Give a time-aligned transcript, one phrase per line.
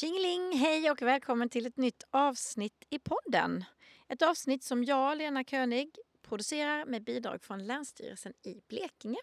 [0.00, 3.64] Tjingeling, hej och välkommen till ett nytt avsnitt i podden.
[4.08, 9.18] Ett avsnitt som jag, Lena König, producerar med bidrag från Länsstyrelsen i Blekinge.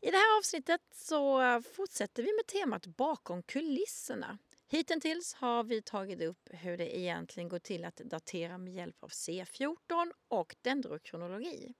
[0.00, 4.38] I det här avsnittet så fortsätter vi med temat bakom kulisserna.
[4.68, 9.08] Hittills har vi tagit upp hur det egentligen går till att datera med hjälp av
[9.08, 11.74] C14 och dendrokronologi.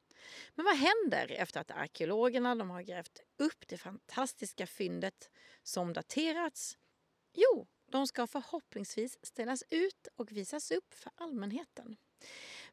[0.54, 5.30] Men vad händer efter att arkeologerna de har grävt upp det fantastiska fyndet
[5.62, 6.78] som daterats?
[7.34, 11.96] Jo, de ska förhoppningsvis ställas ut och visas upp för allmänheten.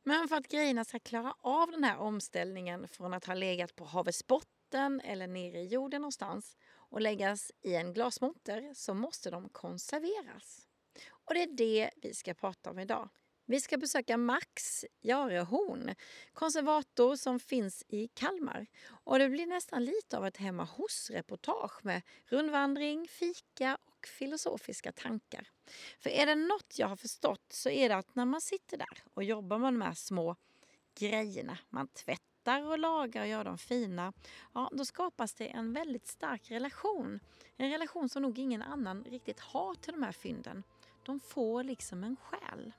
[0.03, 3.85] Men för att grejerna ska klara av den här omställningen från att ha legat på
[3.85, 9.49] havets botten eller nere i jorden någonstans och läggas i en glasmonter så måste de
[9.49, 10.67] konserveras.
[11.09, 13.09] Och det är det vi ska prata om idag.
[13.45, 15.95] Vi ska besöka Max Jarehorn,
[16.33, 18.67] konservator som finns i Kalmar.
[18.89, 25.49] Och det blir nästan lite av ett hemma hos-reportage med rundvandring, fika och filosofiska tankar.
[25.99, 29.03] För är det något jag har förstått så är det att när man sitter där
[29.13, 30.35] och jobbar med de här små
[30.99, 34.13] grejerna, man tvättar och lagar och gör dem fina,
[34.53, 37.19] ja då skapas det en väldigt stark relation.
[37.57, 40.63] En relation som nog ingen annan riktigt har till de här fynden.
[41.05, 42.71] De får liksom en själ.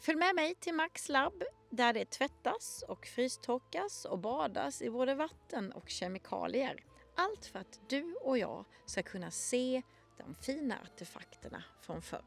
[0.00, 5.14] Följ med mig till Max labb där det tvättas och frystorkas och badas i både
[5.14, 6.84] vatten och kemikalier.
[7.16, 9.82] Allt för att du och jag ska kunna se
[10.26, 12.20] de fina artefakterna från förr.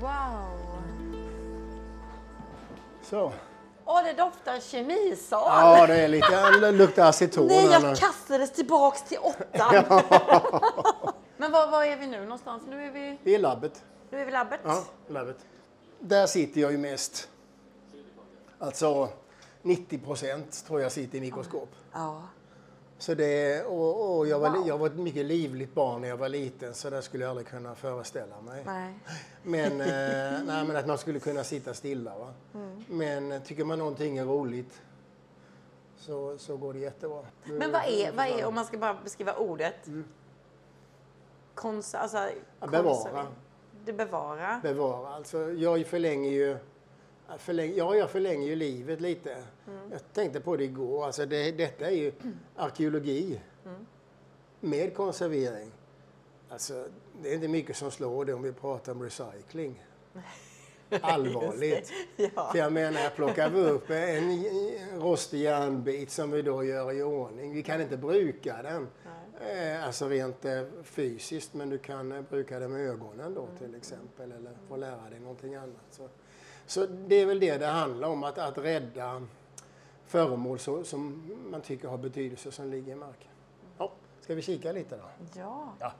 [0.00, 0.82] Wow!
[3.02, 3.32] Så.
[3.84, 5.78] Åh, det doftar kemisal!
[5.78, 7.46] Ja, det är lite, det luktar aceton.
[7.46, 10.02] Nej, jag kastades tillbaks till åttan.
[11.42, 12.62] Men var, var är vi nu någonstans?
[12.68, 13.84] Nu är vi, Det är labbet.
[14.10, 14.60] nu är vi labbet.
[14.64, 15.36] Ja, labbet.
[15.98, 17.28] Där sitter jag ju mest.
[18.58, 19.08] Alltså
[19.62, 21.68] 90 procent tror jag sitter i mikroskop.
[21.92, 22.22] Ja.
[22.98, 26.16] Så det, och, och jag, var, li- jag var ett mycket livligt barn när jag
[26.16, 28.62] var liten så det skulle jag aldrig kunna föreställa mig.
[28.66, 28.94] Nej.
[29.42, 29.86] Men, eh,
[30.46, 32.18] nej, men att man skulle kunna sitta stilla.
[32.18, 32.32] Va?
[32.54, 32.84] Mm.
[32.88, 34.80] Men eh, tycker man någonting är roligt
[35.98, 37.22] så, så går det jättebra.
[37.44, 39.74] Men vad är, vad är, om man ska bara beskriva ordet?
[41.54, 42.34] Kons, alltså, Mm.
[42.60, 43.26] Ja, bevara.
[43.84, 44.60] Det bevara.
[44.62, 45.08] Bevara.
[45.08, 46.56] Alltså, jag förlänger ju
[47.38, 49.36] förläng, ja, jag förlänger ju livet lite.
[49.90, 51.06] Jag tänkte på det igår.
[51.06, 52.12] Alltså det, detta är ju
[52.56, 53.40] arkeologi
[54.60, 55.72] med konservering.
[56.48, 56.86] Alltså,
[57.22, 59.84] det är inte mycket som slår det om vi pratar om recycling.
[61.00, 61.92] Allvarligt.
[62.16, 62.48] Ja.
[62.52, 64.30] För jag menar, plockar vi upp en
[64.92, 67.54] en rostig järnbit som vi då gör i ordning.
[67.54, 68.88] Vi kan inte bruka den.
[69.40, 73.74] Eh, alltså rent eh, fysiskt, men du kan eh, bruka den med ögonen då till
[73.74, 74.32] exempel.
[74.32, 75.84] Eller få lära dig någonting annat.
[75.90, 76.08] Så,
[76.66, 79.22] så det är väl det det handlar om, att, att rädda
[80.06, 83.30] föremål så, som man tycker har betydelse som ligger i marken.
[83.78, 85.02] Ja, ska vi kika lite då?
[85.34, 85.74] ja.
[85.80, 85.92] Ja.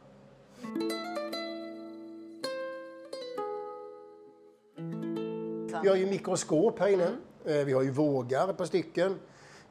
[5.83, 7.09] Vi har ju mikroskop här inne.
[7.45, 9.19] Eh, Vi har ju vågar par stycken.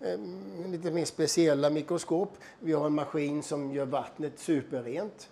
[0.03, 0.19] Eh,
[0.67, 2.29] Lite mer speciella mikroskop.
[2.59, 5.29] Vi har en maskin som gör vattnet superrent.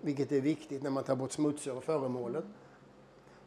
[0.00, 2.44] Vilket är viktigt när man tar bort smutsar och föremålet.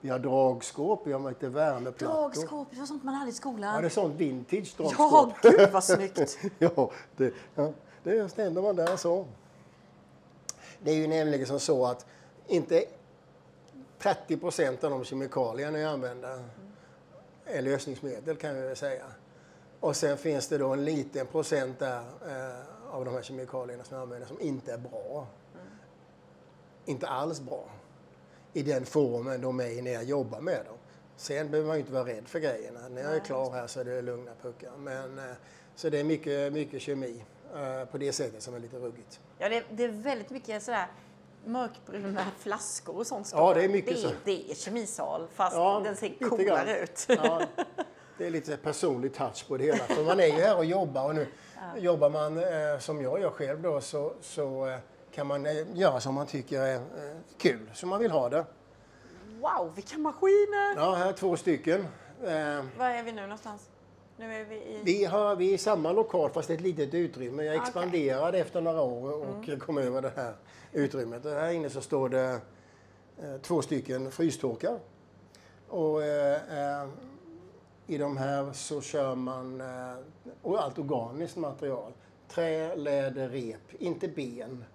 [0.02, 2.22] Vi har dragskåp, vi har lite värmeplattor.
[2.22, 3.76] Dragskåp, det var sånt man hade i skolan.
[3.76, 5.34] Ja, det är sånt vintage Ja, dragskåp.
[5.42, 6.38] gud vad snyggt!
[6.60, 7.74] ja, det, ja,
[8.04, 9.26] det ställer man där så.
[10.84, 12.06] Det är ju nämligen som så att
[12.48, 12.84] inte
[14.00, 16.44] 30 procent av de kemikalierna jag använder
[17.46, 19.06] är lösningsmedel kan vi väl säga.
[19.82, 21.98] Och sen finns det då en liten procent där
[22.28, 25.28] eh, av de här kemikalierna som jag använder som inte är bra.
[26.86, 27.64] Inte alls bra.
[28.54, 30.78] I den formen de är i när jag jobbar med dem.
[31.16, 32.80] Sen behöver man ju inte vara rädd för grejerna.
[32.90, 34.72] När jag är klar här så är det lugna puckar.
[34.78, 35.26] Men, eh,
[35.76, 37.26] så det är mycket, mycket kemi
[37.56, 39.20] eh, på det sättet som är lite ruggigt.
[39.38, 40.88] Ja, det, det är väldigt mycket sådär
[41.46, 43.30] mörkbruna flaskor och sånt.
[43.34, 44.10] Ja, det är mycket det, så.
[44.26, 46.84] Det är kemisal, fast Ja, den ser coolare grann.
[46.84, 47.06] ut.
[47.08, 47.42] Ja,
[48.22, 49.78] det är lite personlig touch på det hela.
[49.78, 51.28] För man är ju här och jobbar och nu
[51.78, 54.78] jobbar man eh, som jag gör själv då så, så eh,
[55.12, 56.82] kan man eh, göra som man tycker är eh,
[57.38, 58.46] kul, som man vill ha det.
[59.40, 60.76] Wow, vilka maskiner!
[60.76, 61.82] Ja, här är två stycken.
[62.24, 63.70] Eh, Var är vi nu någonstans?
[64.18, 64.80] Nu är vi i...
[64.84, 67.44] vi, har, vi är i samma lokal fast ett litet utrymme.
[67.44, 67.64] Jag Okej.
[67.68, 70.36] expanderade efter några år och kom över det här
[70.72, 71.26] utrymmet.
[71.26, 72.40] Och här inne så står det
[73.24, 74.80] eh, två stycken frystorkar.
[75.68, 76.04] Och
[77.88, 79.96] i de här så kör man eh,
[80.42, 81.94] och allt organiskt material.
[82.28, 84.66] Trä, läder, rep, inte ben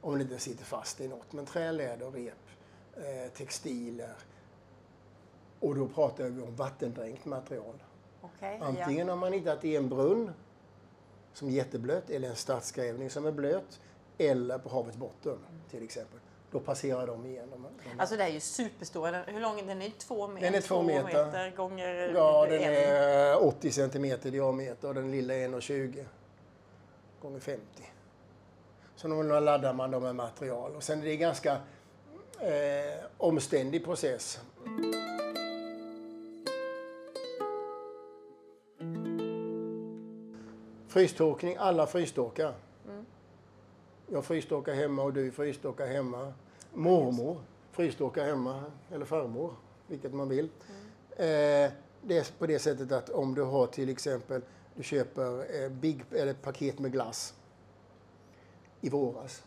[0.00, 1.32] om det inte sitter fast i något.
[1.32, 2.34] Men trä, läder, rep,
[2.96, 4.14] eh, textiler,
[5.60, 7.82] Och då pratar vi om vattendränkt material.
[8.20, 10.30] Okej, Antingen har man hittat i en brunn
[11.32, 13.80] som är jätteblöt eller en stadsgrävning som är blöt
[14.18, 15.38] eller på havets botten
[15.70, 16.20] till exempel.
[16.52, 17.66] Då passerar de igenom.
[17.98, 19.22] Alltså det är ju superstora.
[19.26, 19.82] Hur lång är den?
[19.82, 20.46] Är två meter?
[20.46, 21.56] Den är två meter.
[21.56, 22.72] gånger Ja, den en.
[22.72, 26.04] är 80 centimeter i diameter och den lilla är 1,20
[27.22, 27.62] gånger 50.
[28.96, 31.52] Så då laddar man dem med material och sen är det en ganska
[32.40, 34.40] eh, omständig process.
[40.88, 42.54] Frystorkning, alla frystorkar.
[44.12, 46.32] Jag frystorkar hemma och du frystorkar hemma.
[46.74, 49.54] Mormor frystorkar hemma, eller farmor,
[49.86, 50.44] vilket man vill.
[51.10, 51.72] Eh,
[52.02, 54.42] det är på det sättet att om du har till exempel,
[54.74, 57.34] du köper eh, big, eller paket med glass
[58.80, 59.44] i våras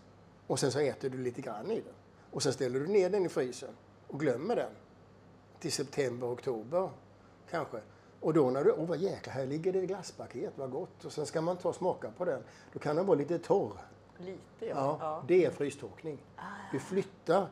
[0.47, 1.93] och sen så äter du lite grann i den.
[2.31, 3.75] Och sen ställer du ner den i frysen
[4.07, 4.71] och glömmer den
[5.59, 6.89] till september, oktober
[7.49, 7.77] kanske.
[8.19, 11.05] Och då när du, åh vad jäkla, här ligger det glasspaket, vad gott.
[11.05, 12.43] Och sen ska man ta och smaka på den.
[12.73, 13.73] Då kan den vara lite torr.
[14.17, 14.67] Lite ja.
[14.67, 15.23] Ja, ja.
[15.27, 16.17] Det är frystorkning.
[16.71, 17.47] Du flyttar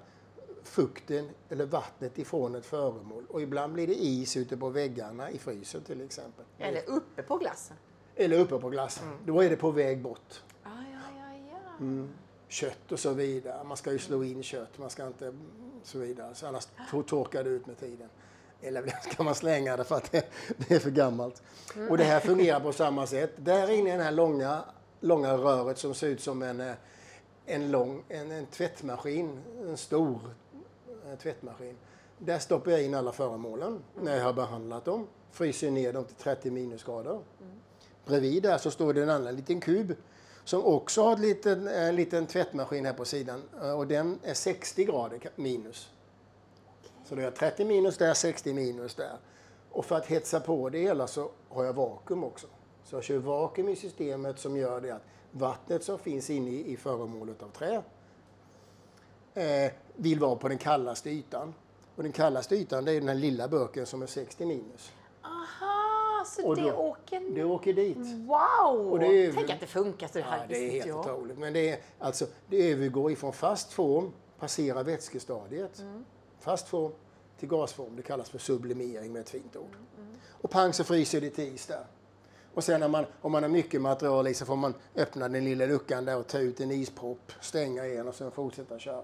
[0.64, 5.38] fukten eller vattnet ifrån ett föremål och ibland blir det is ute på väggarna i
[5.38, 6.46] frysen till exempel.
[6.58, 7.78] Eller uppe på glassen.
[8.16, 9.08] Eller uppe på glassen.
[9.26, 10.44] Då är det på väg bort.
[10.64, 11.78] Ah, ja, ja, ja.
[11.80, 12.10] Mm.
[12.48, 13.64] Kött och så vidare.
[13.64, 15.34] Man ska ju slå in kött, man ska inte
[15.84, 16.36] så vidare.
[16.36, 18.10] Så annars to- torkar det ut med tiden.
[18.62, 21.44] Eller ska man slänga det för att det, är för gammalt.
[21.90, 23.32] Och det här fungerar på samma sätt.
[23.38, 24.64] Där inne i det här långa,
[25.04, 26.74] långa röret som ser ut som en, eh,
[27.46, 30.20] en, lång, en, en tvättmaskin, en stor
[31.08, 31.78] eh, tvättmaskin.
[32.18, 35.08] Där stoppar jag in alla föremålen när jag har behandlat dem.
[35.32, 37.20] Fryser ner dem till 30 minusgrader.
[38.06, 39.96] Bredvid där så står det en annan liten kub
[40.44, 44.34] som också har en liten, en liten tvättmaskin här på sidan eh, och den är
[44.34, 45.90] 60 grader minus.
[47.06, 49.18] Så då är jag 30 minus där, 60 minus där.
[49.72, 52.48] Och för att hetsa på det hela så har jag vakuum också.
[52.86, 56.78] Så jag kör vakuum i systemet som gör det att vattnet som finns inne i,
[56.78, 57.82] föremålet av trä
[59.34, 61.54] eh, vill vara på den kallaste ytan.
[61.96, 64.92] Och den kallaste ytan det är den här lilla burken som är 60 minus.
[65.22, 67.36] Aha, så Och det då- åker...
[67.36, 67.98] Det åker dit.
[67.98, 69.00] Wow!
[69.00, 70.46] Det är Tänk att det funkar så Ja, här.
[70.50, 71.38] det är helt otroligt.
[71.38, 76.06] Men det, är, alltså, det övergår ifrån fast form, passerar vätskestadiet, Mm.
[76.40, 76.92] fast form
[77.40, 77.96] till gasform.
[77.96, 79.76] Det kallas för sublimering med ett fint ord.
[79.98, 81.86] Mm, Och pang så fryser det till is där.
[82.54, 85.44] Och sen när man, om man har mycket material i så får man öppna den
[85.44, 89.04] lilla luckan där och ta ut en ispropp, stänga igen och sen fortsätta köra.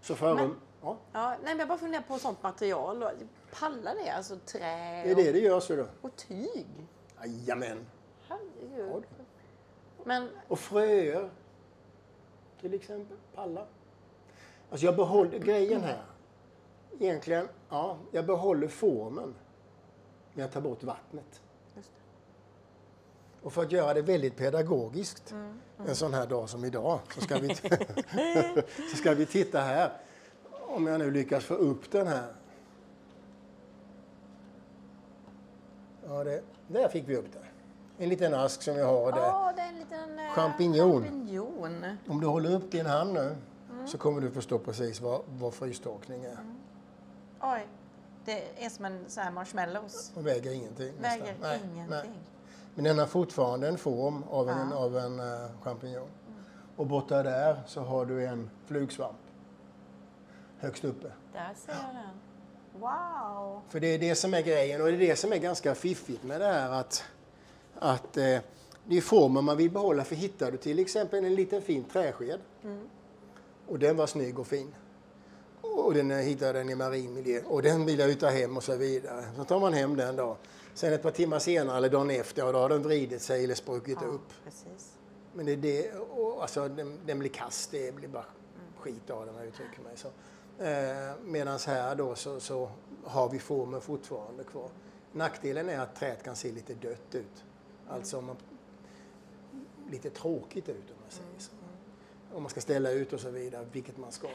[0.00, 3.02] Så för Men- ja, Ja, nej, men jag bara funderar på sånt material.
[3.02, 3.10] och-
[3.60, 4.10] Pallar det?
[4.10, 4.58] Alltså trä
[5.04, 5.82] det är det det gör så då.
[5.82, 6.66] och, och tyg?
[7.20, 7.86] Jajamän.
[8.28, 9.04] Herregud.
[10.04, 11.30] Men Och fröer.
[12.60, 13.16] Till exempel.
[13.34, 13.66] Pallar.
[14.70, 16.02] Alltså jag behåller grejen här.
[17.00, 19.34] Egentligen, ja, jag behåller formen.
[20.34, 21.40] Men jag tar bort vattnet.
[23.44, 25.34] Och för att göra det väldigt pedagogiskt
[25.86, 27.54] en sån här dag som idag så ska, vi
[28.90, 29.92] så ska vi titta här.
[30.50, 32.32] Om jag nu lyckas få upp den här.
[36.06, 37.42] Ja, det, där fick vi upp den.
[37.98, 39.18] En liten ask som jag har där.
[39.18, 41.02] Ja, det är en liten eh, Champignon.
[41.02, 41.96] champignon.
[42.08, 43.36] Om du håller upp din hand nu
[43.86, 46.38] så kommer du förstå precis vad, vad frystorkning är.
[47.40, 47.66] Oj,
[48.24, 50.12] det är som en sån här marshmallows.
[50.14, 50.92] Och väger ingenting.
[51.00, 51.70] Väger nästan.
[51.70, 51.86] Ingenting.
[51.90, 52.33] nej.
[52.74, 54.76] Men den har fortfarande en form av en, Ja.
[54.76, 56.08] av en uh, champignon.
[56.76, 59.16] Och borta där så har du en flugsvamp.
[60.58, 61.12] Högst uppe.
[61.32, 62.20] Där ser jag den.
[62.80, 63.60] Wow!
[63.68, 66.24] För det är det som är grejen och det är det som är ganska fiffigt
[66.24, 67.04] med det här att,
[67.78, 68.38] att eh,
[68.84, 70.04] det är formen man vill behålla.
[70.04, 72.40] För hittar du till exempel en liten fin träsked
[73.68, 74.74] och den var snygg och fin
[75.60, 78.62] och den eh, hittade den i marin miljö och den vill jag ta hem och
[78.62, 79.24] så vidare.
[79.36, 80.36] Så tar man hem den då.
[80.74, 83.54] Sen ett par timmar senare eller dagen efter, och då har den vridit sig eller
[83.54, 84.32] spruckit Ja, upp.
[84.44, 84.94] precis.
[85.32, 88.24] Men det, är det, och, alltså, den, den blir kast, det blir bara
[88.78, 90.08] skit av den jag uttrycker mig så.
[90.64, 92.70] Eh, Medan här då så, så
[93.04, 94.68] har vi formen fortfarande kvar.
[95.12, 97.44] Nackdelen är att träet kan se lite dött ut.
[97.88, 98.36] Alltså om man,
[99.90, 101.50] lite tråkigt ut om man säger så.
[102.36, 104.28] Om man ska ställa ut och så vidare, vilket man ska.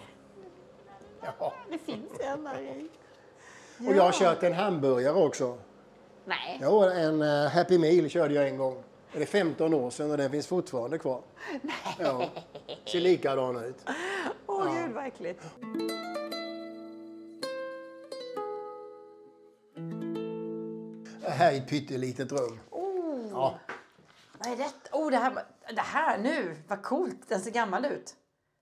[1.39, 1.53] Ja.
[1.69, 2.89] Det finns en där i.
[3.87, 5.57] Och jag har kört en hamburgare också.
[6.25, 6.59] Nej.
[6.61, 8.83] Jo, en eh, Happy Meal körde jag en gång.
[9.13, 11.21] Det är 15 år sedan och den finns fortfarande kvar.
[11.61, 11.73] Nej.
[11.99, 12.29] Ja.
[12.91, 13.75] Ser likadan ut.
[14.47, 14.81] Åh Ja.
[14.85, 15.43] gud vad äckligt.
[21.27, 22.59] Här är ett pyttelitet rum.
[22.69, 23.27] Oh.
[23.31, 23.59] Ja.
[24.37, 24.69] Vad är det?
[24.91, 25.33] Oh, det här,
[25.75, 27.29] det här nu, vad coolt.
[27.29, 28.15] Den ser gammal ut.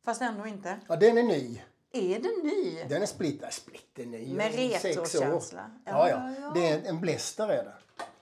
[0.05, 0.79] Fast ändå inte.
[0.87, 1.61] ja, den är ny.
[1.91, 2.83] Är den ny?
[2.89, 4.33] Den är splitter, splitter ny.
[4.33, 5.71] Med retrokänsla.
[5.85, 6.51] Ja, Ja, ja.
[6.55, 7.73] Det är en bläster är det.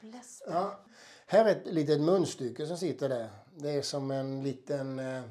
[0.07, 0.51] Läster.
[0.51, 0.79] Ja.
[1.27, 3.29] Här är ett litet munstycke som sitter där.
[3.55, 5.23] Det är som en liten, eh,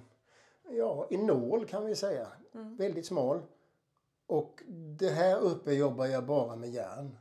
[0.71, 2.29] ja, en nål kan vi säga.
[2.53, 3.43] Väldigt smal.
[4.27, 4.63] Och
[4.99, 7.17] det här uppe jobbar jag bara med järn.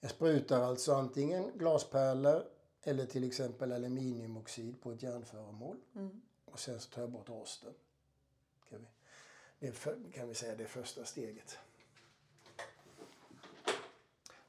[0.00, 2.42] Jag sprutar alltså antingen glaspärlor
[2.82, 5.76] eller till exempel aluminiumoxid på ett järnföremål.
[6.44, 7.72] Och sen så tar jag bort rosten.
[9.60, 11.58] Det för, kan vi säga det första steget.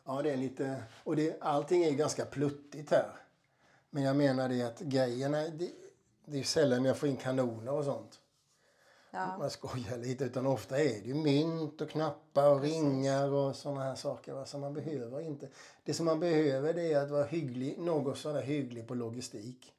[0.03, 0.83] Ja, det är lite...
[1.03, 3.15] Och det, allting är ganska pluttigt här.
[3.89, 5.37] Men jag menar det att grejerna...
[5.37, 5.71] Det,
[6.25, 8.19] det är sällan jag får in kanoner och sånt.
[9.11, 9.37] Ja.
[9.37, 10.23] Man skojar lite.
[10.23, 14.33] Utan ofta är det ju mynt och knappar och ringar och sådana här saker.
[14.33, 14.45] Va?
[14.45, 15.47] Så man behöver inte...
[15.83, 19.73] Det som man behöver det är att vara hygglig, något sådär hygglig på logistik.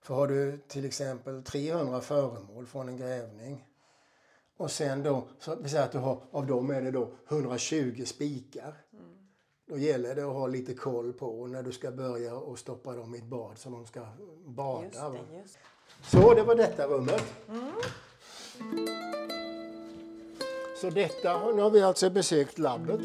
[0.00, 3.64] För har du till exempel 300 föremål från en grävning
[4.56, 8.02] och sen då, så vi säger att du har, av dem är det då 120
[8.06, 8.74] spikar.
[9.66, 13.14] Då gäller det att ha lite koll på när du ska börja och stoppa dem
[13.14, 14.06] i ett bad så de ska
[14.44, 14.84] bada.
[14.84, 15.58] Just det, just.
[16.02, 17.24] Så det var detta rummet.
[20.80, 23.00] Så detta, nu har vi alltså besökt labbet.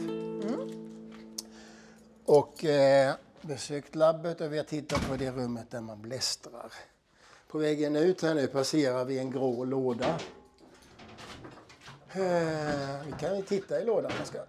[2.26, 6.74] Och eh, besökt labbet och vi har tittat på det rummet där man blästrar.
[7.48, 10.20] På vägen ut här nu passerar vi en grå låda.
[12.14, 14.12] Eh, vi kan ju titta i lådan.
[14.24, 14.40] Ska.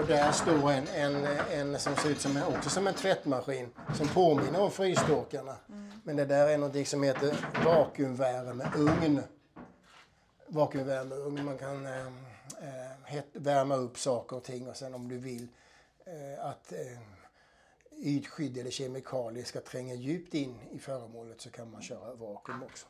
[0.00, 3.70] Och där står en, en, en som ser ut som en, också som en tvättmaskin
[3.94, 5.56] som påminner om frystorkarna.
[6.04, 9.22] Men det där är något som heter vakuumvärmeugn.
[10.46, 15.18] Vakuumvärmeugn, man kan eh, eh het, värma upp saker och ting och sen om du
[15.18, 15.48] vill
[16.06, 16.98] eh, att eh,
[17.96, 22.86] ytskydd eller kemikalier ska tränga djupt in i föremålet så kan man köra vakuum också.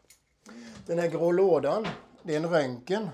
[0.86, 1.86] Den här grå lådan,
[2.22, 3.08] det är en röntgen.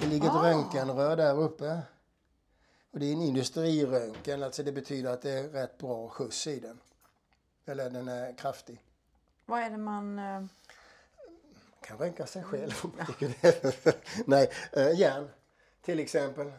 [0.00, 1.80] Det ligger ett röntgenrör där uppe.
[2.90, 6.60] Och det är en industriröntgen, alltså det betyder att det är rätt bra skjuts i
[6.60, 6.80] den.
[7.66, 8.82] Eller den är kraftig.
[9.46, 10.18] Vad är det man...
[10.18, 10.48] eh, Man
[11.80, 13.34] kan röntga sig själv om man tycker.
[14.30, 15.28] Nej, eh, järn
[15.82, 16.52] till exempel.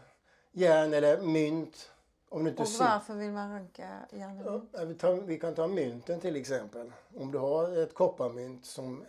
[0.52, 1.92] Järn eller mynt.
[2.30, 3.90] Om du inte Och varför vill man röntga
[4.86, 6.92] vi, tar, vi kan ta mynten till exempel.
[7.18, 9.06] Om du har ett kopparmynt som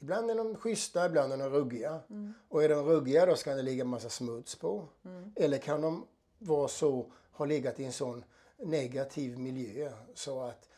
[0.00, 2.00] Ibland är de schyssta, ibland är de ruggiga.
[2.48, 4.88] Och är de ruggiga då ska det ligga en massa smuts på.
[5.36, 6.06] Eller kan de
[6.38, 8.24] vara så, ha legat i en sån
[8.58, 10.68] negativ miljö så att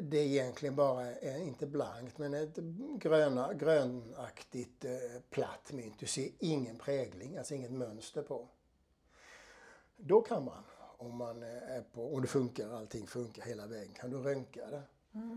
[0.00, 2.56] det egentligen bara är, inte blankt, men ett
[2.98, 4.92] gröna, grönaktigt eh,
[5.30, 5.98] platt mynt.
[5.98, 8.48] Du ser ingen prägling, alltså inget mönster på.
[9.96, 10.64] Då kan man,
[10.96, 14.70] om, man eh, är på, om det funkar, allting funkar hela vägen, kan du röntga
[14.70, 14.82] det.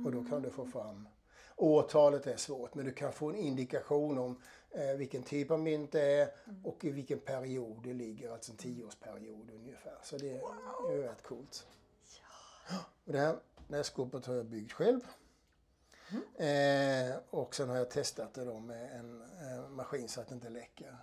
[0.06, 1.08] Och då kan du få fram
[1.56, 5.92] Årtalet är svårt, men du kan få en indikation om eh, vilken typ av mynt
[5.92, 6.30] det är
[6.64, 9.98] och i vilken period det ligger, alltså en tioårsperiod ungefär.
[10.04, 10.30] Så det
[10.90, 11.68] är ju rätt coolt.
[13.06, 13.36] Och det, här,
[13.68, 15.00] det här skåpet har jag byggt själv.
[16.36, 20.36] Eh, och sen har jag testat det då med en eh, maskin så att det
[20.36, 20.98] inte läcker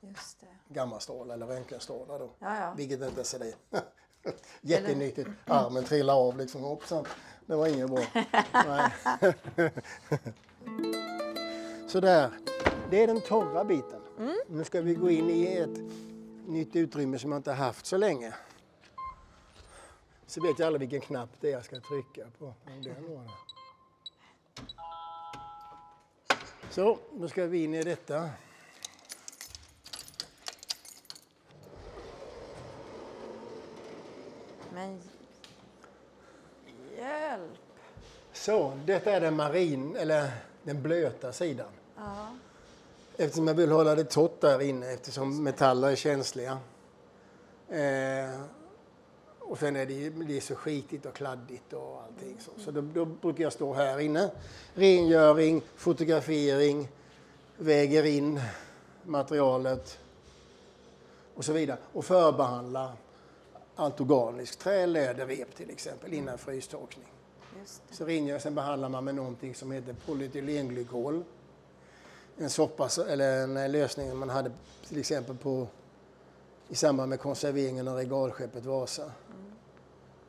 [0.00, 0.74] Just det.
[0.74, 2.30] gammastrålar eller röntgenstrålar då.
[2.38, 2.74] Ja, ja.
[2.76, 3.54] Vilket inte är det.
[4.60, 5.30] Jättenyttigt.
[5.46, 6.62] Armen trillar av liksom.
[6.62, 7.04] Hoppsan.
[7.50, 8.04] Det var inget bra.
[11.88, 12.30] Sådär.
[12.90, 14.00] Det är den torra biten.
[14.46, 15.78] Nu ska vi gå in i ett
[16.46, 18.34] nytt utrymme som jag inte haft så länge.
[20.26, 22.54] Så vet jag aldrig vilken knapp det är jag ska trycka på.
[26.70, 28.30] Så, nu ska vi in i detta.
[34.74, 35.00] Men
[37.00, 37.50] hjälp.
[38.32, 40.30] Så, detta är den marin, eller
[40.62, 41.66] den blöta sidan.
[41.96, 42.26] Ja.
[43.16, 46.58] Eftersom jag vill hålla det torrt där inne eftersom metaller är känsliga.
[47.68, 48.40] Eh,
[49.40, 52.36] och sen är det, ju- det är så skitigt och kladdigt och allting.
[52.40, 54.30] Så, så då, då brukar jag stå här inne.
[54.74, 56.88] Rengöring, fotografering,
[57.56, 58.40] väger in
[59.02, 59.98] materialet
[61.34, 61.78] och så vidare.
[61.92, 62.92] Och förbehandla
[63.80, 64.60] allt organiskt.
[64.60, 67.06] Trä, läder, rep till exempel innan frystorkning.
[67.60, 67.94] Just det.
[67.94, 71.24] Så rengör, sen behandlar man med någonting som heter polyethylenglykol.
[72.38, 74.50] En soppa, eller en eh, lösning man hade
[74.88, 75.66] till exempel på,
[76.68, 79.12] i samband med konserveringen av regalskeppet Vasa.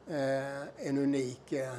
[0.08, 1.74] Eh, en unik, eh,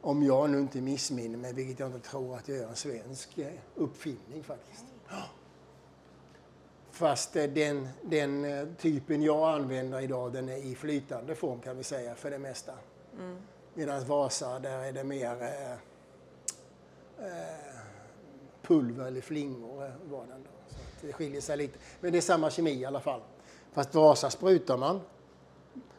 [0.00, 3.38] om jag nu inte missminner mig, vilket jag inte tror att jag gör, en svensk
[3.38, 4.84] eh, uppfinning faktiskt.
[5.08, 5.22] Ja.
[6.98, 11.76] Fast eh, den, den eh, typen jag använder idag, den är i flytande form kan
[11.76, 12.72] vi säga för det mesta.
[13.74, 15.78] Medan Vasa, där är det mer eh, eh,
[18.62, 20.50] pulver eller flingor var den då.
[21.00, 21.78] Så det skiljer sig lite.
[22.00, 23.20] Men det är samma kemi i alla fall.
[23.72, 25.00] Fast Vasa sprutar man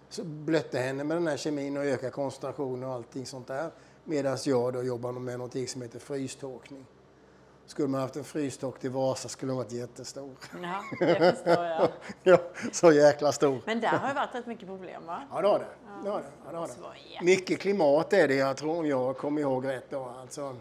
[0.09, 3.71] så blötte henne med den här kemin och ökar koncentrationen och allting sånt där.
[4.03, 6.85] Medan jag då jobbar med någonting som heter frystorkning.
[7.69, 10.35] Skulle man haft en frystork till Vasa skulle den varit jättestor.
[10.61, 11.89] Ja, det förstår jag.
[12.23, 12.39] ja,
[12.71, 13.61] så jäkla stor.
[13.65, 15.23] Men där har det varit rätt mycket problem va?
[15.31, 15.65] Ja, det har det.
[16.03, 16.25] det, har det.
[16.45, 17.25] Ja, det, har det.
[17.25, 19.85] Mycket klimat är det, jag tror om jag kommer ihåg rätt.
[19.89, 20.13] Då.
[20.21, 20.55] Alltså,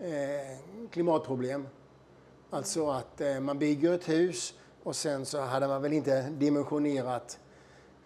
[0.00, 1.68] eh, klimatproblem.
[2.50, 7.38] Alltså att eh, man bygger ett hus och sen så hade man väl inte dimensionerat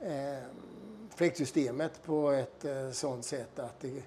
[0.01, 0.45] eh,
[1.15, 4.03] fläktsystemet på ett eh, sådant sätt att det,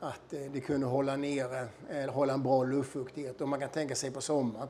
[0.00, 3.40] att eh, det kunde hålla nere, eller hålla en bra luftfuktighet.
[3.40, 4.68] Och man kan tänka sig på sommaren.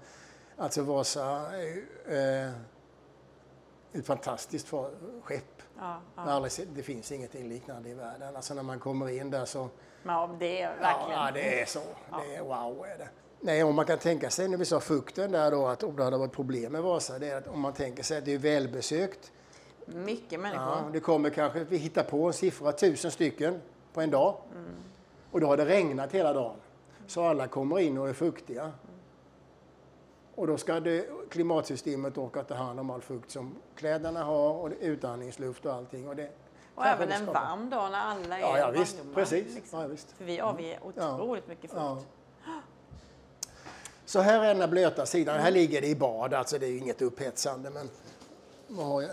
[0.56, 2.50] Alltså Vasa är ju, eh,
[3.92, 5.62] ett fantastiskt fa- skepp.
[6.16, 8.36] Ja, sett, det finns ingenting liknande i världen.
[8.36, 9.68] Alltså när man kommer in där så...
[10.02, 11.20] ja, det är verkligen...
[11.20, 11.80] Ja, det är så.
[12.10, 13.08] Det är wow är det.
[13.40, 16.04] Nej, om man kan tänka sig när vi sa fukten där då att om det
[16.04, 18.38] hade varit problem med Vasa, det är att om man tänker sig att det är
[18.38, 19.32] välbesökt.
[19.86, 20.64] Mycket människor.
[20.64, 23.60] Ja, det kommer kanske, vi hittar på en siffra, tusen stycken
[23.92, 24.36] på en dag.
[24.54, 24.70] Mm.
[25.32, 26.56] Och då har det regnat hela dagen.
[27.06, 28.72] Så alla kommer in och är fuktiga.
[30.34, 34.70] Och då ska det, klimatsystemet orka ta hand om all fukt som kläderna har och
[34.80, 36.08] utandningsluft och allting.
[36.08, 36.30] Och, det,
[36.74, 38.96] Och även en varm dag när alla är Ja, ja visst.
[38.96, 39.54] varmdomar, Precis.
[39.54, 39.80] liksom.
[39.80, 40.12] Ja, visst.
[40.12, 41.82] För vi avger otroligt mycket fukt.
[41.82, 41.98] Ja.
[44.04, 45.40] Så här är den här blöta sidan.
[45.40, 47.90] Här ligger det i bad, alltså det är inget upphetsande men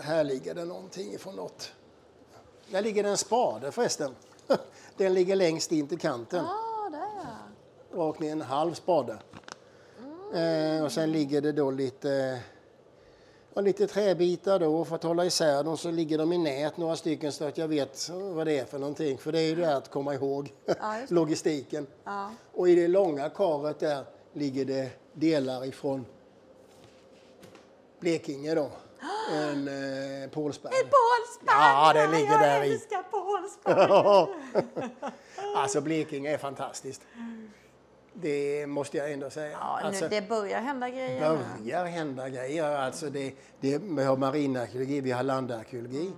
[0.02, 1.72] här ligger det någonting ifrån något.
[2.70, 4.14] Där ligger det en spade förresten.
[4.98, 6.44] Den ligger längst in till kanten.
[6.44, 6.98] Ja, där
[7.92, 7.98] ja.
[8.02, 9.18] Rakt ner en halv spade.
[10.34, 12.40] Eh, och sen ligger det då lite,
[13.54, 15.76] ja, lite träbitar då för att hålla isär dem.
[15.76, 18.78] Så ligger de i nät några stycken så att jag vet vad det är för
[18.78, 19.18] någonting.
[19.18, 20.74] För det är ju det här att komma ihåg Ja,
[21.08, 21.86] logistiken.
[22.04, 22.30] Ja.
[22.52, 26.06] Och i det långa karet där ligger det delar ifrån
[28.00, 28.70] Blekinge då.
[29.32, 30.72] En eh, pålsberg.
[30.72, 31.56] Pålsberg!
[31.56, 32.72] Ja, den ligger där Jag i.
[32.72, 34.62] älskar Pålsberg!
[35.56, 37.02] alltså Blekinge är fantastiskt.
[38.12, 39.50] Det måste jag ändå säga.
[39.50, 41.38] Ja, alltså, nu, det börjar hända grejer nu.
[41.64, 42.64] börjar hända grejer.
[42.64, 46.12] Alltså det, det, vi har marinarkeologi, vi har landarkeologi.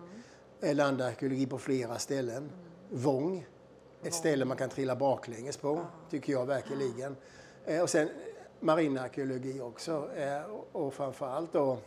[0.63, 0.77] Mm.
[0.77, 2.51] Landarkeologi på flera ställen.
[2.91, 3.47] Vång,
[4.03, 7.17] ett ställe man kan trilla baklänges på, tycker jag verkligen.
[7.65, 8.09] Eh, och sen
[8.61, 10.11] marinarkeologi också.
[10.17, 11.79] Eh, och, framförallt då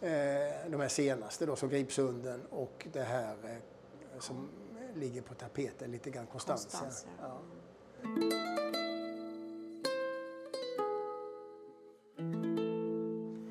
[0.00, 4.48] de här senaste då, som Gripsunden och det här eh, som
[4.94, 6.80] ligger på tapeten lite grann, Konstantia.
[6.80, 7.10] Konstantia.
[7.20, 7.40] Ja.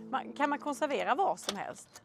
[0.10, 2.01] Man, kan man konservera vad som helst?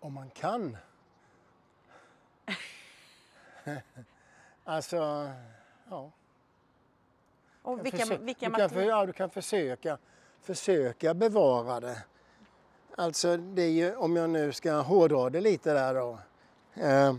[0.00, 0.76] Om man kan.
[4.64, 5.30] alltså,
[5.90, 6.10] ja.
[7.64, 9.98] Och vilka, vilka du, kan för, ja, du kan försöka,
[10.40, 12.02] försöka bevara det.
[12.96, 16.18] Alltså, det är ju, om jag nu ska hårdra det lite där då.
[16.74, 17.14] Eh,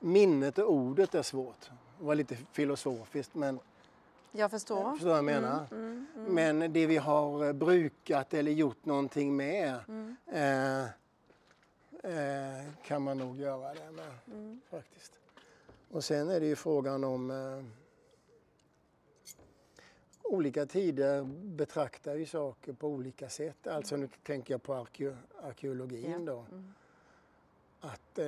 [0.00, 1.70] minnet och ordet är svårt.
[1.98, 3.60] Det var lite filosofiskt, men
[4.32, 4.92] Jag förstår.
[4.92, 5.66] Förstår vad jag menar?
[6.14, 9.74] Men det vi har brukat eller gjort någonting med
[10.26, 10.82] eh,
[12.02, 14.58] eh, kan man nog göra det med.
[14.70, 15.12] Faktiskt.
[15.90, 17.64] Och sen är det ju frågan om eh,
[20.28, 21.24] olika tider
[21.56, 23.66] betraktar ju saker på olika sätt.
[23.66, 26.46] Alltså nu tänker jag på arke arkeologin då.
[27.80, 28.26] Att eh,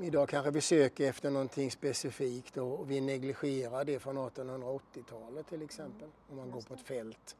[0.00, 6.08] Idag kanske vi söker efter någonting specifikt och vi negligerar det från 1880-talet till exempel.
[6.30, 7.36] Om man går på ett fält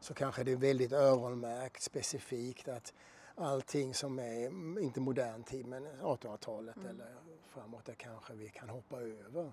[0.00, 2.94] så kanske det är väldigt öronmärkt specifikt att
[3.34, 4.46] allting som är,
[4.80, 7.16] inte modern tid, men 1800-talet eller
[7.48, 9.52] framåt, det kanske vi kan hoppa över.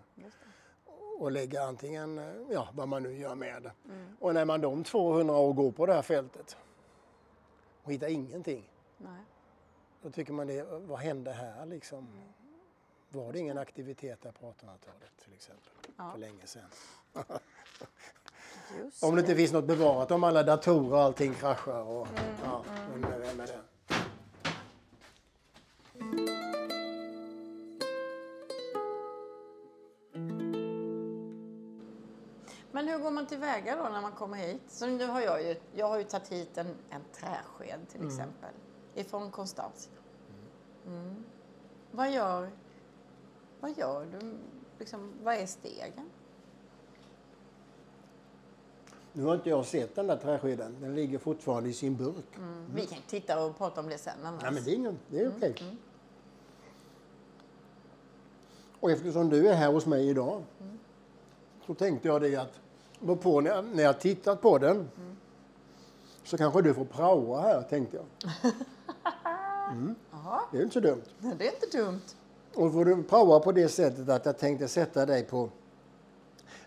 [1.19, 3.71] Och lägga antingen, eh, ja vad man nu gör med det.
[4.19, 6.57] Och när man de 200 år går på det här fältet
[7.83, 8.69] och hittar ingenting.
[8.97, 9.21] Nej.
[10.01, 12.07] Då tycker man det, vad hände här liksom?
[13.09, 15.71] Var det ingen aktivitet där på 1800-talet till exempel?
[15.97, 16.11] Ja.
[16.11, 16.69] För länge sedan.
[19.01, 22.07] Om det inte finns något bevarat, om alla datorer och allting kraschar och
[22.43, 23.03] ja, vem
[32.87, 34.61] Men hur går man tillväga då när man kommer hit?
[34.67, 38.49] Så nu har jag ju, jag har ju tagit hit en, en träsked till exempel.
[38.95, 39.91] Ifrån Konstantia.
[40.85, 41.23] Mm.
[41.91, 42.51] Vad gör,
[43.59, 44.37] vad gör du?
[44.79, 46.09] Liksom, vad är stegen?
[49.13, 52.37] Nu har inte jag sett den där träskeden, den ligger fortfarande i sin burk.
[52.73, 54.43] Vi kan titta och prata om det sen annars.
[54.43, 55.77] Nej men det är, ingen, det är okej.
[58.79, 60.43] Och eftersom du är här hos mig idag
[61.65, 62.59] så tänkte jag det att
[62.99, 64.89] beror på när när jag tittat på den
[66.23, 68.31] så kanske du får praoa här tänkte jag.
[69.71, 69.95] Mm.
[70.51, 71.03] Det är inte så dumt.
[71.19, 72.01] Det är inte dumt.
[72.53, 75.49] Och får du praoa på det sättet att jag tänkte sätta dig på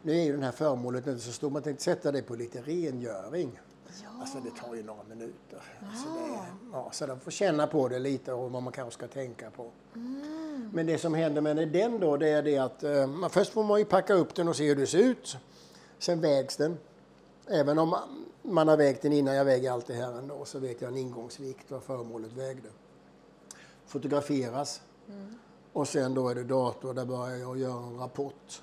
[0.02, 2.34] nu är ju den här föremålet inte så stor, men jag tänkte sätta dig på
[2.34, 3.60] lite rengöring.
[4.02, 4.08] Ja.
[4.20, 5.62] Alltså det tar ju några minuter.
[5.90, 6.38] Alltså det,
[6.72, 9.70] ja, så de får känna på det lite och vad man kanske ska tänka på.
[10.72, 13.64] Men det som händer med den då, det är det att eh, man, först får
[13.64, 15.36] man ju packa upp den och se hur det ser ut.
[16.00, 16.78] Sen vägs den.
[17.46, 17.96] Även om
[18.42, 20.96] man, har vägt den innan, jag väger allt det här ändå, så vet jag en
[20.96, 22.68] ingångsvikt vad föremålet vägde.
[23.86, 24.82] Fotograferas.
[25.72, 28.62] Och sen då är det dator, där börjar jag göra en rapport.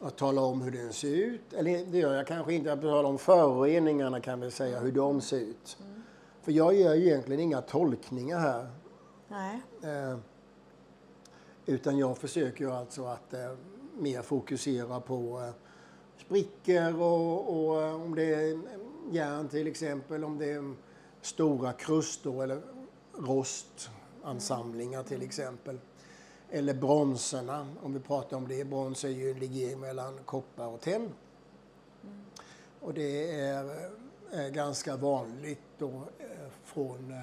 [0.00, 1.52] Att tala om hur den ser ut.
[1.52, 5.20] Eller det gör jag kanske inte, jag talar om föroreningarna kan vi säga, hur de
[5.20, 5.76] ser ut.
[6.42, 8.70] För jag gör ju egentligen inga tolkningar här.
[9.28, 9.60] Nej.
[9.82, 10.18] Eh,
[11.66, 13.54] utan jag försöker ju alltså att eh,
[13.98, 15.50] mer fokusera på eh,
[16.16, 18.60] sprickor och, och eh, om det är
[19.10, 20.74] järn till exempel, om det är
[21.20, 22.60] stora krustor eller
[23.12, 25.78] rostansamlingar till exempel.
[26.50, 28.64] Eller bronserna, om vi pratar om det.
[28.64, 31.12] Brons är ju en legering mellan koppar och tenn.
[32.80, 33.90] Och det är
[34.30, 36.08] är ganska vanligt då
[36.64, 37.22] från, eh,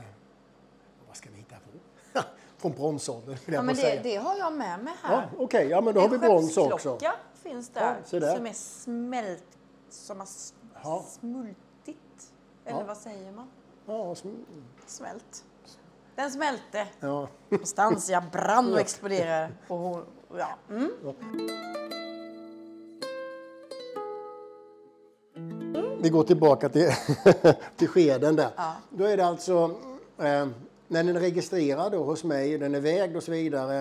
[1.07, 2.19] vad ska vi hitta på?
[2.65, 5.29] Från bronsåldern, jag Ja, men det, det har jag med mig Ja, här.
[5.37, 6.97] Okej, ja men då har vi en brons också.
[7.43, 8.35] finns där, Ja, där.
[8.35, 9.43] som är smält,
[9.89, 10.27] som har
[10.83, 11.05] Ja.
[11.07, 11.97] smultit.
[12.65, 12.85] Eller Ja.
[12.87, 13.47] vad säger man?
[13.85, 14.43] Ja, sm-
[14.85, 15.43] Smält.
[16.15, 16.87] Den smälte.
[16.99, 17.27] ja.
[17.63, 19.51] Stansia brann och exploderade.
[19.67, 20.05] Och hon,
[20.37, 20.47] ja.
[20.69, 20.91] mm.
[26.01, 26.89] Vi går tillbaka till,
[27.77, 28.49] till skeden där.
[28.55, 28.73] Ja.
[28.89, 29.71] Då är det alltså,
[30.17, 30.47] eh,
[30.87, 33.79] när den är registrerad då hos mig, den är vägd och så vidare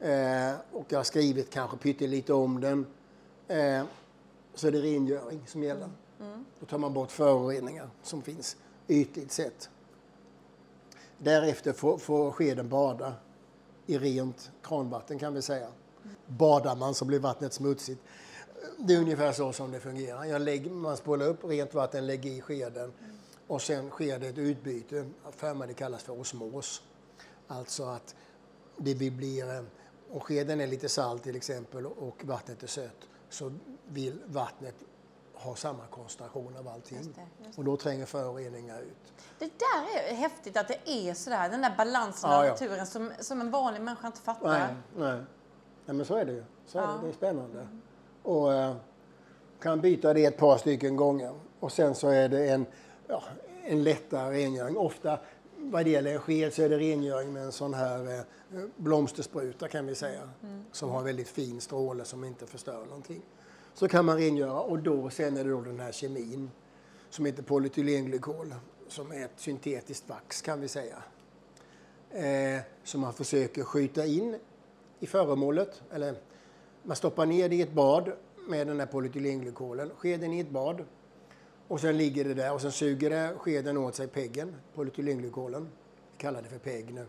[0.00, 2.86] eh, och jag har skrivit kanske pyttelite om den,
[3.48, 3.84] eh,
[4.54, 5.88] så är det rengöring som gäller.
[6.60, 8.56] Då tar man bort föroreningar som finns
[8.88, 9.70] ytligt sett.
[11.18, 13.12] Därefter får, får skeden bada
[13.86, 15.68] i rent kranvatten kan vi säga.
[16.26, 18.00] Badar man så blir vattnet smutsigt.
[18.78, 20.24] Det är ungefär så som det fungerar.
[20.24, 22.92] Jag lägger, man spolar upp rent vatten, lägger i skeden
[23.48, 25.06] och sen sker det ett utbyte.
[25.30, 26.82] För mig det kallas för osmos.
[27.48, 28.14] Alltså att
[28.76, 29.62] det blir, eh,
[30.12, 33.52] om skeden är lite salt till exempel och vattnet är sött så
[33.88, 34.74] vill vattnet
[35.34, 36.98] ha samma koncentration av allting.
[36.98, 39.12] Just det, just Och då tränger föroreningar ut.
[39.38, 41.48] Det där är häftigt att det är sådär.
[41.48, 42.50] Den där balansen Ja, av ja.
[42.50, 44.48] naturen som, som en vanlig människa inte fattar.
[44.48, 45.20] Nej, nej.
[45.86, 46.44] nej men så är det ju.
[46.66, 46.88] Så är Ja.
[46.88, 46.98] det.
[47.02, 47.68] det är spännande.
[48.22, 48.76] Och eh,
[49.60, 51.34] kan byta det ett par stycken gånger.
[51.60, 52.66] Och sen så är det en,
[53.08, 53.22] ja,
[53.64, 54.76] en lättare rengöring.
[54.76, 55.18] Ofta
[55.56, 58.20] vad det gäller sked så är det rengöring med en sån här eh,
[58.76, 60.30] blomsterspruta kan vi säga.
[60.72, 63.22] Som har väldigt fin stråle som inte förstör någonting.
[63.74, 66.50] Så kan man rengöra och då sen är det då den här kemin
[67.10, 68.54] som heter polyethylenglykol
[68.88, 71.02] som är ett syntetiskt vax kan vi säga.
[72.10, 74.38] Eh, som man försöker skjuta in
[75.00, 75.82] i föremålet.
[75.92, 76.14] Eller
[76.82, 78.12] man stoppar ner det i ett bad
[78.48, 79.90] med den här polyetylenglykolen.
[79.96, 80.84] Skeden i ett bad.
[81.68, 85.68] Och sen ligger det där och sen suger det skeden åt sig peggen, polyetylenglykolen.
[86.12, 87.06] Vi kallar det för PEG nu.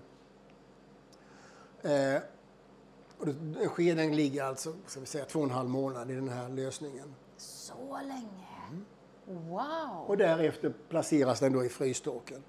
[1.91, 2.21] Eh,
[3.17, 6.29] och då- skeden ligger alltså ska vi säga, två och en halv månad i den
[6.29, 7.15] här lösningen.
[7.37, 8.47] Så länge.
[8.69, 8.85] Mm.
[9.49, 10.05] Wow.
[10.07, 12.43] Och därefter placeras den då i frystorken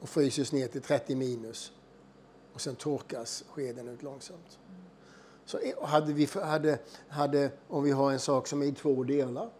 [0.00, 1.72] och fryses ner till 30 minus.
[2.54, 4.58] Och sen torkas skeden ut långsamt.
[5.44, 9.04] Så eh, hade vi, hade, hade, om vi har en sak som är i två
[9.04, 9.50] delar.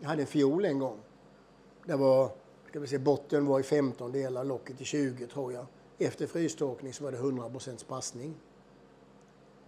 [0.00, 0.98] Jag hade en fiol en gång.
[1.84, 2.30] Det var,
[2.68, 5.66] ska vi säga, botten var i 15 delar, locket i 20 tror jag.
[5.98, 8.34] Efter frystorkning så var det 100% passning.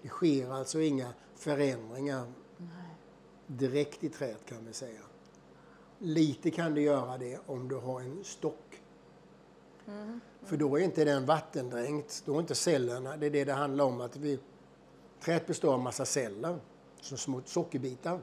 [0.03, 2.33] Det sker alltså inga förändringar
[3.47, 5.01] direkt i träet kan vi säga.
[5.99, 8.83] Lite kan det göra det om du har en stock.
[10.43, 13.85] För då är inte den vattendränkt, då är inte cellerna, det är det det handlar
[13.85, 14.01] om.
[14.01, 14.39] att vi,
[15.21, 16.59] Träet består av massa celler,
[17.01, 18.21] som små sockerbitar.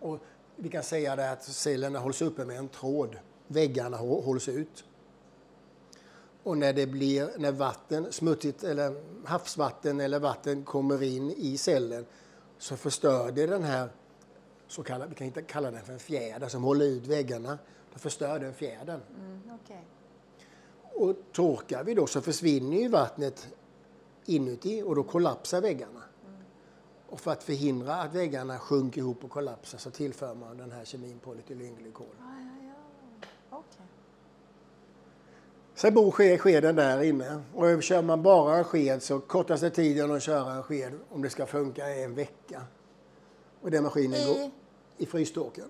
[0.00, 0.18] Och
[0.62, 4.84] vi kan säga det att cellerna hålls uppe med en tråd, väggarna hå- hålls ut.
[6.42, 12.06] Och när det blir, när vatten, smutsigt eller havsvatten eller vatten kommer in i cellen
[12.58, 13.88] så förstör det den här
[14.68, 17.58] så kallad, vi kan inte kalla den för en fjäder som håller ut väggarna.
[17.92, 19.00] Då förstör den fjädern.
[19.18, 19.84] Mm, okej.
[20.94, 23.48] Och torkar vi då så försvinner ju vattnet
[24.26, 26.02] inuti och då kollapsar väggarna.
[27.10, 30.84] Och för att förhindra att väggarna sjunker ihop och kollapsar så tillför man den här
[30.84, 32.06] kemin polyethylenglykol.
[32.18, 32.72] Ja, ja,
[33.20, 33.56] ja.
[33.58, 33.86] Okej.
[35.74, 37.42] Sen bor ske- skeden där inne.
[37.54, 41.30] Och kör man bara en sked så kortaste tiden att köra en sked om det
[41.30, 42.62] ska funka är en vecka.
[43.62, 44.50] Och den maskinen går I,
[44.96, 45.64] i frysståken.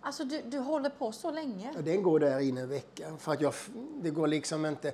[0.00, 1.72] alltså du, du håller på så länge?
[1.76, 3.16] Ja, den går där inne en vecka.
[3.18, 3.54] För att jag,
[4.02, 4.92] det går liksom inte...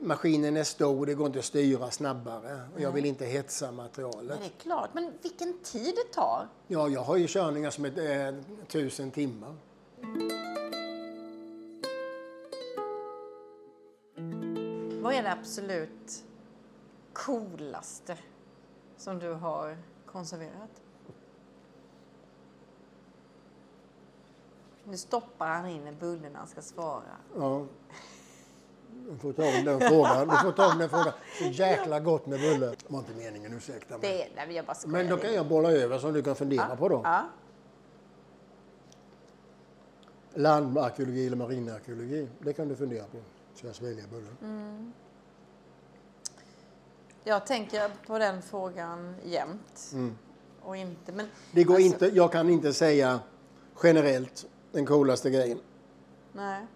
[0.00, 2.60] Maskinen är stor, det går inte att styra snabbare.
[2.74, 4.40] Och jag vill inte hetsa materialet.
[4.40, 4.90] det är klart.
[4.94, 6.48] Men vilken tid det tar?
[6.66, 8.34] Ja, jag har ju körningar som är eh,
[8.68, 9.54] tusen timmar.
[15.02, 16.24] Vad är det absolut
[17.12, 18.18] coolaste
[18.96, 20.82] som du har konserverat?
[24.84, 27.16] Nu stoppar han in en bulle när han ska svara.
[27.36, 27.66] Ja.
[29.10, 30.28] Du får ta om den frågan.
[30.28, 31.12] Du får ta om den frågan.
[31.38, 32.66] Så jäkla gott med bulle.
[32.66, 34.00] Det var inte meningen, ursäkta mig.
[34.10, 34.98] Det är, nej, men jag bara skojar.
[34.98, 37.00] Men då kan jag bolla över som du kan fundera på då.
[37.04, 37.24] Ja.
[40.34, 42.28] Landarkeologi eller marinarkeologi.
[42.38, 43.18] Det kan du fundera på.
[43.54, 44.36] Så jag sväljer bullen.
[44.42, 44.92] Mm.
[47.24, 49.94] Jag tänker på den frågan jämt.
[50.62, 53.20] Och inte, men Det går alltså, inte, jag kan inte säga
[53.82, 55.58] generellt den coolaste grejen.
[56.32, 56.66] Nej.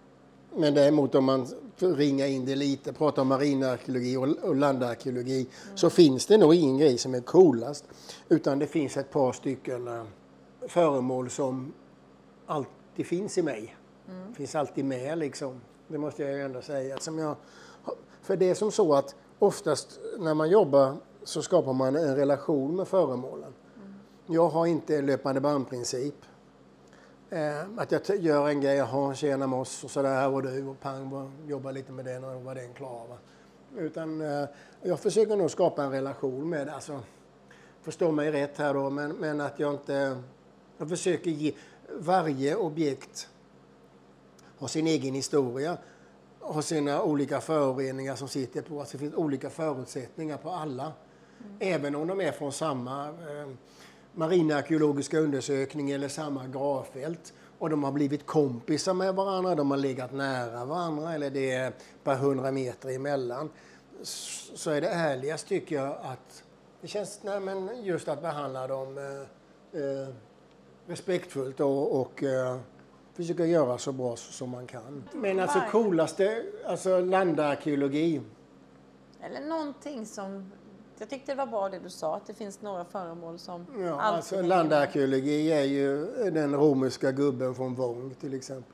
[0.55, 1.47] Men däremot om man
[1.79, 6.77] ringar in det lite, pratar om marinarkeologi och, och landarkeologi, så finns det nog ingen
[6.77, 7.85] grej som är coolast.
[8.29, 10.03] Utan det finns ett par stycken eh,
[10.67, 11.73] föremål som
[12.45, 13.75] alltid finns i mig.
[14.33, 15.61] Finns alltid med liksom.
[15.87, 16.97] Det måste jag ju ändå säga.
[16.97, 17.35] Som jag,
[18.21, 22.75] för det är som så att oftast när man jobbar så skapar man en relation
[22.75, 23.53] med föremålen.
[24.25, 26.15] Jag har inte löpande bandprincip.
[27.29, 30.79] Eh, att jag gör en grej, jaha, tjena moss och sådär, här var du och
[30.79, 33.07] pang, bara jobbar lite med den och var den klar.
[33.09, 33.17] Va?
[33.77, 34.45] Utan eh,
[34.81, 36.69] jag försöker nog skapa en relation med.
[36.69, 36.99] Alltså,
[37.81, 40.17] förstå mig rätt här då, men, men att jag inte...
[40.77, 41.53] Jag försöker ge
[41.99, 43.29] varje objekt
[44.57, 45.77] har sin egen historia,
[46.39, 48.79] har sina olika föroreningar som sitter på.
[48.79, 50.93] Alltså det finns olika förutsättningar på alla.
[51.59, 53.49] Även om de är från samma eh,
[54.17, 60.13] marinarkeologiska undersökning eller samma gravfält och de har blivit kompisar med varandra, de har legat
[60.13, 63.49] nära varandra eller det är bara hundra meter emellan.
[64.53, 66.43] Så är det ärligast tycker jag att
[66.81, 70.07] det känns, nej men just att behandla dem eh, eh,
[70.85, 72.57] respektfullt och, och eh,
[73.13, 75.03] försöka göra så bra som man kan.
[75.13, 78.21] Men alltså coolaste, alltså landarkeologi.
[79.21, 80.51] Eller någonting som...
[80.99, 84.01] Jag tyckte det var bra det du sa, att det finns några föremål som Ja,
[84.01, 88.73] alltså landarkeologi är ju den romerska gubben från Vång till exempel.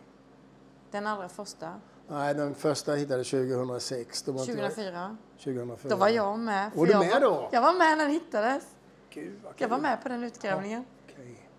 [0.92, 1.74] Den allra första,
[2.08, 4.24] Nej, den första hittades 2006.
[4.24, 5.18] Då var inte jag- 2004.
[5.44, 5.90] 2004.
[5.90, 6.72] Då var jag med.
[6.76, 7.50] Var du jag med då?
[7.52, 8.64] Jag var med när den hittades.
[9.10, 10.86] Gud, Jag var med på den utgrävningen.
[11.14, 11.50] Okej.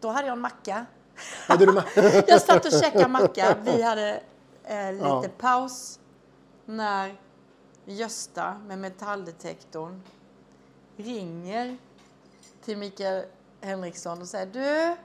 [0.00, 0.86] Då hade jag en macka.
[1.48, 1.84] Hade du med?
[2.26, 3.56] Jag satt och käkade macka.
[3.64, 4.20] Vi hade
[4.64, 5.24] eh, lite Ja.
[5.38, 6.00] paus
[6.64, 7.14] när
[7.86, 10.00] Gösta med metalldetektorn
[10.96, 11.76] ringer
[12.64, 13.24] till Mikael
[13.60, 14.96] Henriksson och säger Du,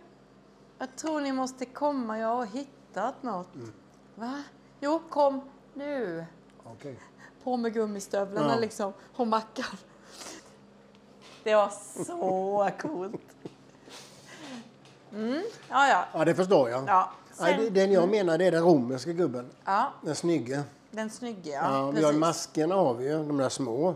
[0.78, 2.20] jag tror ni måste komma.
[2.20, 3.56] Jag har hittat något.
[3.56, 3.74] Mm.
[4.16, 4.44] Va?
[4.80, 5.42] Jo, kom
[5.74, 6.26] nu.
[6.64, 7.00] Okej.
[7.44, 8.60] På med gummistövlarna Ja.
[8.60, 9.78] liksom och mackan.
[11.44, 11.70] Det var
[12.06, 13.22] så coolt.
[15.14, 16.06] Mm, ja, ja.
[16.14, 16.84] Ja, det förstår jag.
[16.88, 17.12] ja.
[17.32, 19.50] Sen, den jag menar det är den romerska gubben.
[19.66, 20.64] ja, Den snygga.
[20.92, 21.52] Den snygga.
[21.52, 22.10] Ja, Ja, vi har.
[22.10, 22.20] Mm.
[22.20, 23.96] maskerna har vi ju, de där små.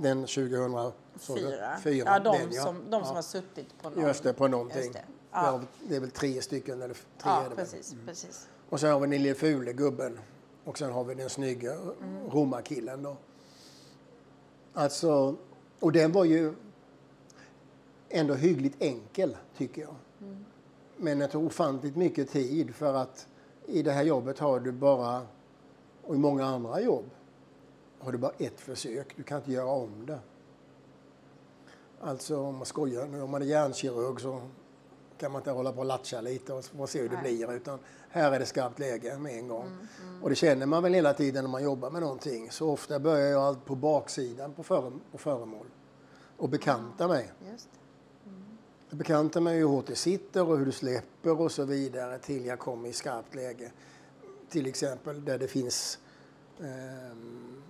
[0.00, 0.92] Den 2000...
[1.18, 1.40] sa du?
[1.40, 1.76] Fyra.
[1.82, 2.04] Fyra.
[2.06, 3.14] Ja, de, den, som, de som ja.
[3.14, 4.06] har suttit på någon.
[4.06, 4.82] Just det, på någonting.
[4.82, 5.04] Just det.
[5.32, 8.48] Ja, det är väl tre stycken eller tre ja precis, precis.
[8.70, 10.18] Och sen har vi den lille fule gubben.
[10.64, 12.30] Och sen har vi den snygga Mm.
[12.30, 13.16] romarkillen då.
[14.74, 15.36] Alltså,
[15.80, 16.54] och den var ju
[18.08, 19.94] ändå hyggligt enkel tycker jag.
[20.20, 20.44] Mm.
[20.96, 23.26] Men det tog ofantligt mycket tid för att
[23.66, 25.22] i det här jobbet har du bara,
[26.06, 27.04] och i många andra jobb,
[27.98, 29.16] har du bara ett försök.
[29.16, 30.18] Du kan inte göra om det.
[32.00, 34.40] Alltså om man skojar, nu om man är hjärnkirurg så
[35.18, 37.52] kan man inte hålla på och latcha lite och få se hur det blir.
[37.52, 39.66] Utan här är det skarpt läge med en gång.
[40.02, 42.50] Mm, Och det känner man väl hela tiden när man jobbar med någonting.
[42.50, 45.66] Så ofta börjar jag allt på baksidan på, före, på föremål
[46.36, 47.32] och bekanta mig.
[47.50, 47.78] Just det.
[48.88, 52.46] Jag bekantar mig hur hårt det sitter och hur det släpper och så vidare till
[52.46, 53.72] jag kommer i skarpt läge.
[54.54, 55.98] Till exempel där det finns
[56.60, 57.16] eh,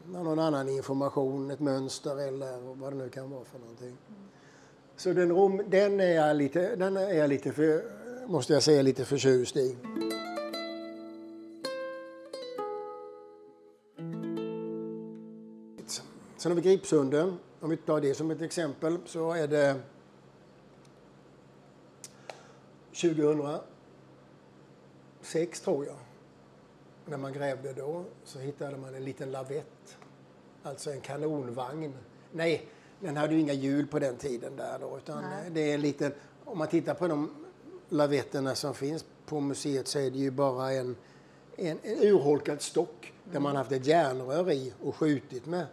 [0.07, 3.97] någon annan information, ett mönster eller vad det nu kan vara för någonting.
[4.97, 7.85] Så den, rom, den, är jag lite, den är jag lite för,
[8.27, 9.77] måste jag säga, lite förtjust i.
[16.37, 17.39] Sen har vi Gripsunden.
[17.61, 19.81] Om vi tar det som ett exempel så är det
[22.93, 25.97] 2006 tror jag
[27.07, 29.97] när man grävde då så hittade man en liten lavett.
[30.63, 31.95] Alltså en kanonvagn.
[32.33, 32.69] Nej,
[33.01, 35.51] den hade ju inga hjul på den tiden där då, utan Nej.
[35.51, 36.13] det är en liten,
[36.45, 37.47] om man tittar på de
[37.89, 40.97] lavetterna som finns på museet så är det ju bara en,
[41.57, 45.67] en, en urholkad stock där man haft ett järnrör i och skjutit med.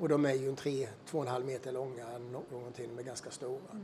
[0.00, 3.80] Och de är ju en 3-2,5 meter långa, nå- någonting, de är ganska stora.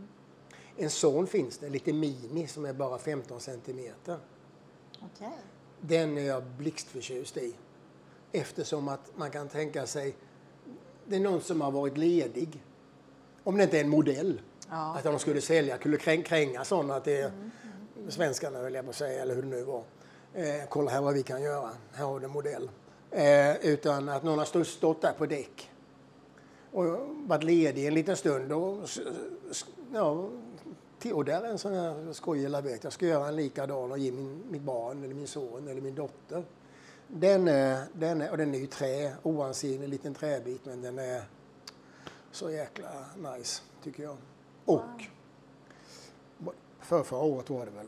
[0.76, 4.18] En sån finns det, lite mini, som är bara 15 centimeter.
[5.14, 5.38] Okej.
[5.86, 7.54] Den är jag blixtförtjust i.
[8.32, 10.14] Eftersom att man kan tänka sig,
[11.06, 12.62] det är någon som har varit ledig.
[13.44, 14.40] Om det inte är en modell.
[14.70, 14.96] Ja.
[14.96, 17.30] Att de skulle sälja, skulle kräng, kränga sådana till
[18.08, 19.82] svenskarna höll jag på att säga, eller hur det nu var.
[20.34, 22.70] Eh, kolla här vad vi kan göra, här har du en modell.
[23.10, 25.70] Eh, utan att någon har stått, stått där på däck
[26.72, 28.52] och varit ledig en liten stund.
[28.52, 28.88] Och,
[29.92, 30.28] ja,
[31.04, 32.84] till- och där är en sån här skojig lavett.
[32.84, 35.94] Jag ska göra en likadan och ge min, mitt barn, eller min son eller min
[35.94, 36.44] dotter.
[37.08, 41.22] Den är, den är, och den är ju trä, oansenlig liten träbit, men den är
[42.30, 44.16] så jäkla nice, tycker jag.
[44.64, 45.04] Och
[46.80, 47.86] för förra året var det väl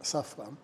[0.00, 0.56] saffran.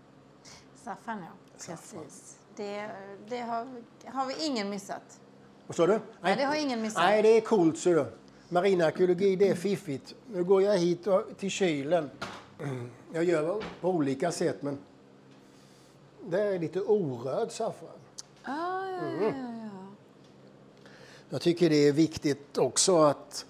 [0.84, 1.32] Saffran, ja.
[1.56, 2.04] Saffran.
[2.04, 2.38] Precis.
[2.56, 2.90] Det,
[3.28, 3.66] det har,
[4.04, 5.20] har vi ingen missat.
[5.66, 6.00] Vad sa du?
[6.20, 7.02] Nej, det har ingen missat.
[7.02, 8.06] Nej, det är coolt så du.
[8.52, 10.14] Marinarkeologi, det är fiffigt.
[10.32, 12.10] Nu går jag hit och, till kylen.
[12.62, 12.90] Mm.
[13.12, 14.78] Jag gör på olika sätt, men
[16.28, 17.90] det är lite orörd saffran.
[18.42, 19.22] Ah, ja, Mm.
[19.22, 19.86] ja, ja, ja.
[21.30, 23.46] Jag tycker det är viktigt också att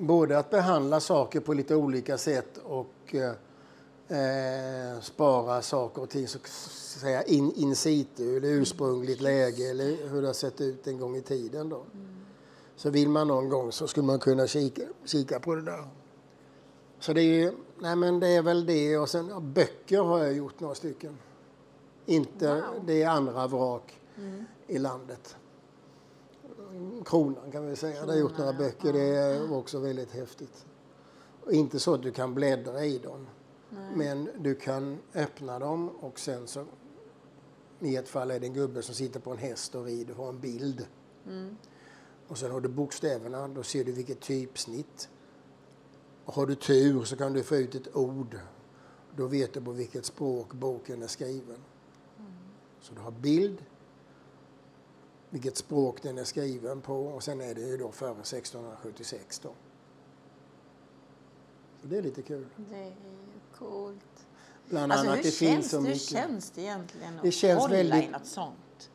[0.00, 6.38] både att behandla saker på lite olika sätt och eh, spara saker och ting så
[6.38, 6.46] att
[7.00, 11.16] säga in, in situ, eller ursprungligt läge eller hur det har sett ut en gång
[11.16, 11.68] i tiden.
[11.68, 11.82] Då.
[12.80, 15.84] Så vill man någon gång så skulle man kunna kika, kika på det där.
[16.98, 20.18] Så det är, ju- nej men det är väl det och sen ja, böcker har
[20.18, 21.18] jag gjort några stycken.
[22.06, 24.00] Inte, det är andra vrak
[24.66, 25.36] i landet.
[27.04, 27.92] Kronan kan vi säga.
[27.92, 28.92] Kronan, har gjort några böcker.
[28.92, 30.66] Det är också väldigt häftigt.
[31.44, 33.26] Och inte så att du kan bläddra i dem.
[33.94, 36.64] Men du kan öppna dem och sen så
[37.80, 40.24] i ett fall är det en gubbe som sitter på en häst och rider och
[40.24, 40.86] har en bild.
[42.30, 45.08] Och sen har du bokstäverna, då ser du vilket typsnitt.
[46.24, 48.38] Och har du tur så kan du få ut ett ord.
[49.16, 51.58] Då vet du på vilket språk boken är skriven.
[52.80, 53.64] Så du har bild,
[55.30, 59.52] vilket språk den är skriven på och sen är det ju då före 1676 då.
[61.82, 62.46] Så det är lite kul.
[62.70, 62.92] Det är
[63.58, 64.26] coolt.
[64.68, 66.02] Bland Alltså, annat hur, det finns känns, så hur mycket.
[66.02, 68.90] känns det egentligen att Det känns hålla i väldigt- något sånt?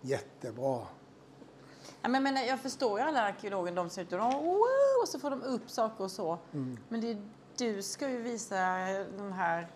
[0.00, 0.86] Jättebra.
[2.02, 4.58] Ja, men, men jag förstår ju alla arkeologer, de ser ut och, wow,
[5.02, 6.38] och så får de upp saker och så.
[6.52, 6.78] Mm.
[6.88, 7.16] Men det,
[7.56, 8.56] du ska ju visa
[9.16, 9.68] den här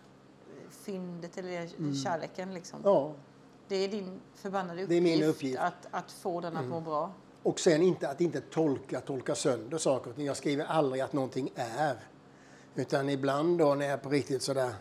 [0.71, 1.69] fyndet eller
[2.05, 2.81] kärleken liksom.
[2.81, 2.93] Mm.
[2.93, 3.13] Ja.
[3.69, 5.59] Det är din förbannade uppgift, Det är min uppgift.
[5.59, 5.67] Mm.
[5.69, 7.13] Att, att få den att må bra.
[7.43, 10.13] Och sen inte att inte tolka, tolka sönder saker.
[10.17, 11.97] Jag skriver aldrig att någonting är.
[12.75, 14.75] Utan ibland då när jag är på riktigt sådär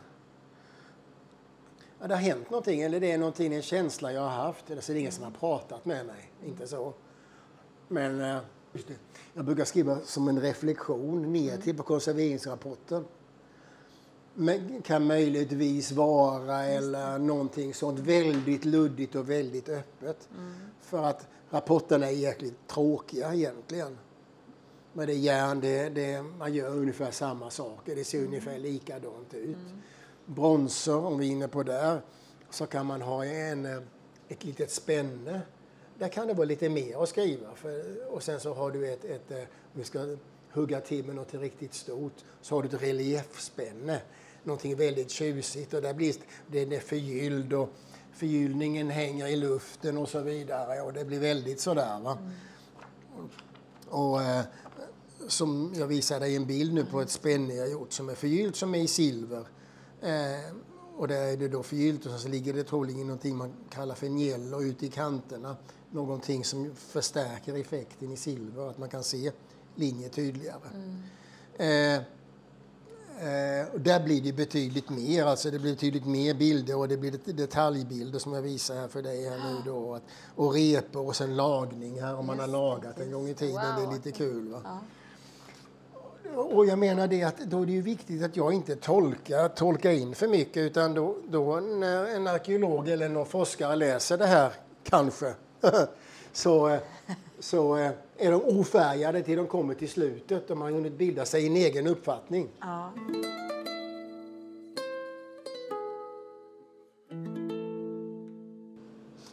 [2.03, 4.81] ja, det har hänt någonting eller det är någonting, en känsla jag har haft eller
[4.81, 6.31] så är det ingen som har pratat med mig.
[6.45, 6.93] Inte så.
[7.93, 8.37] Men eh,
[9.33, 13.05] jag brukar skriva som en reflektion ner till på konserveringsrapporten.
[14.33, 20.29] Men kan möjligtvis vara eller någonting sånt väldigt luddigt och väldigt öppet.
[20.81, 23.97] För att rapporterna är jäkligt tråkiga egentligen.
[24.93, 29.33] Men det är järn, det, det, man gör ungefär samma saker, det ser ungefär likadant
[29.33, 29.57] ut.
[30.25, 32.01] Bronser, om vi är inne på där,
[32.49, 33.81] så kan man ha en, eh,
[34.27, 35.41] ett litet spänne.
[35.99, 37.55] Där kan det vara lite mer att skriva.
[37.55, 40.17] För, och sen så har du ett, ett eh, om vi ska
[40.51, 44.01] hugga till med något riktigt stort, så har du ett reliefspänne.
[44.43, 46.15] Någonting väldigt tjusigt och där blir
[46.47, 47.69] den är förgylld och
[48.13, 51.99] förgyllningen hänger i luften och så vidare och det blir väldigt sådär.
[51.99, 52.17] Va?
[53.89, 54.41] Och, eh,
[55.27, 58.55] som jag visade i en bild nu på ett spänne jag gjort som är förgyllt
[58.55, 59.47] som är i silver.
[60.01, 60.55] Eh,
[60.97, 64.09] och där är det då förgyllt och så ligger det troligen någonting man kallar för
[64.09, 65.55] njäll ute i kanterna
[65.93, 69.31] någonting som förstärker effekten i silver, att man kan se
[69.75, 70.59] linjer tydligare.
[71.57, 72.01] Eh,
[73.13, 76.97] Eh, och där blir det betydligt mer, alltså det blir betydligt mer bilder och det
[76.97, 79.93] blir det- detaljbilder som jag visar här för dig här nu då.
[79.95, 80.01] Att,
[80.35, 83.55] och repor och sen lagning här om man har lagat en gång i tiden.
[83.75, 83.93] Det är Wow.
[83.93, 84.79] lite kul va.
[86.35, 89.91] Och jag menar det att då är det ju viktigt att jag inte tolkar, tolkar
[89.91, 94.53] in för mycket utan då, då när en arkeolog eller någon forskare läser det här,
[94.83, 95.33] kanske,
[96.33, 96.79] så, eh,
[97.39, 100.47] så eh, är de ofärgade till de kommer till slutet.
[100.47, 102.47] De har hunnit bilda sig en egen uppfattning.
[102.59, 102.91] Ja.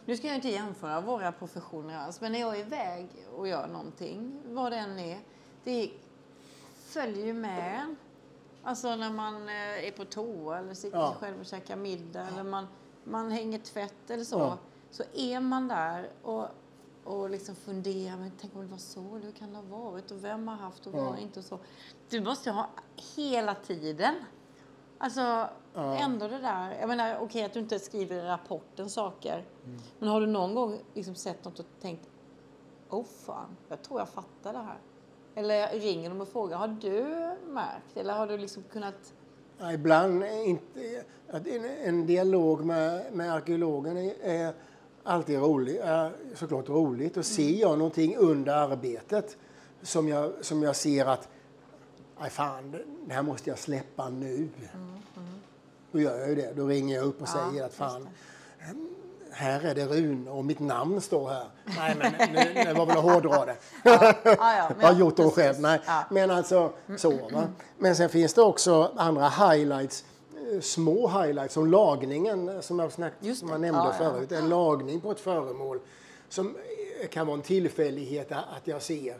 [0.05, 3.67] Nu ska jag inte jämföra våra professioner alls, men när jag är iväg och gör
[3.67, 5.19] någonting, vad det än är,
[5.63, 5.89] det
[6.85, 7.95] följer ju med.
[8.63, 11.15] Alltså när man eh, är på toa eller sitter Ja.
[11.19, 12.67] själv och käkar middag eller man,
[13.03, 14.39] man hänger tvätt eller så.
[14.39, 14.57] Ja.
[14.91, 16.47] Så är man där och,
[17.03, 20.23] och liksom funderar, men tänk om det var så, hur kan det ha varit och
[20.23, 21.03] vem har haft och Ja.
[21.03, 21.59] var inte och så.
[22.09, 22.69] Du måste ha
[23.15, 24.15] hela tiden.
[24.97, 25.95] Alltså Ja.
[25.95, 29.45] ändå det där, jag menar okej att du inte skriver i rapporten saker.
[29.65, 29.79] Mm.
[29.99, 32.09] Men har du någon gång liksom sett något och tänkt,
[32.89, 34.77] åh fan, jag tror jag fattar det här.
[35.35, 37.03] Eller ringer de och frågar, har du
[37.47, 37.97] märkt?
[37.97, 39.13] Eller har du liksom kunnat...
[39.57, 44.53] Ja, ibland inte, en, en dialog med, med arkeologen är, är
[45.03, 47.17] alltid rolig, är såklart roligt.
[47.17, 49.37] Och ser jag någonting under arbetet
[49.81, 51.27] som jag, som jag ser att
[52.21, 52.75] Nej, fan,
[53.05, 54.49] det här måste jag släppa nu.
[55.91, 56.53] Då gör jag ju det.
[56.55, 58.07] Då ringer jag upp och Ja, säger att fan,
[59.31, 61.45] här är det Rune och mitt namn står här.
[61.65, 63.55] Nej, men nu, det var väl att hårdra det.
[63.83, 65.33] Ja, ja, men Jag har ja, gjort precis.
[65.35, 65.59] själv.
[65.59, 65.79] Nej.
[65.85, 66.03] Ja.
[66.09, 67.09] Men alltså så.
[67.09, 67.43] Va?
[67.77, 70.05] Men sen finns det också andra highlights.
[70.61, 74.11] Små highlights som lagningen eh, som jag, snack, som jag nämnde Ja, ja.
[74.13, 74.31] förut.
[74.31, 75.79] En lagning på ett föremål
[76.29, 76.55] som
[77.01, 79.15] eh, kan vara en tillfällighet att jag ser.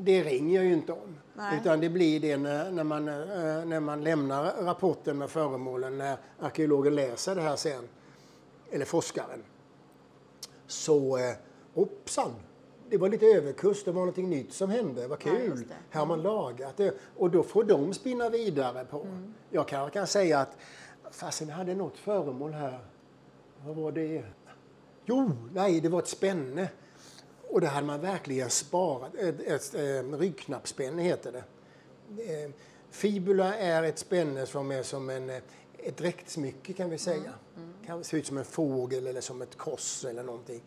[0.00, 1.18] Det ringer jag ju inte om.
[1.34, 1.58] Nej.
[1.60, 3.14] Utan det blir det när, när, man, eh,
[3.64, 7.88] när man lämnar rapporten med föremålen, när arkeologen läser det här sen,
[8.70, 9.44] eller forskaren.
[10.66, 11.18] Så,
[11.74, 12.30] hoppsan,
[12.90, 15.68] det var lite överkurs, det var någonting nytt som hände, vad Ja, kul.
[15.68, 15.74] det.
[15.90, 16.94] här har man lagat det.
[17.16, 19.00] Och då får de spinna vidare på.
[19.00, 19.34] Mm.
[19.50, 20.56] Jag kan, kan säga att,
[21.10, 22.78] fasen jag hade något föremål här.
[23.66, 24.24] Vad var det?
[25.04, 26.68] Jo, nej, det var ett spänne.
[27.48, 29.14] Och det hade man verkligen sparat.
[29.14, 31.44] Ett, ett, eh, ryggknappsspänne heter det.
[32.44, 32.50] Eh,
[32.90, 35.36] fibula är ett spänne som är som en, eh,
[35.78, 37.32] ett dräktsmycke kan vi säga.
[37.86, 40.62] Kan se ut som en fågel eller som ett kors eller någonting.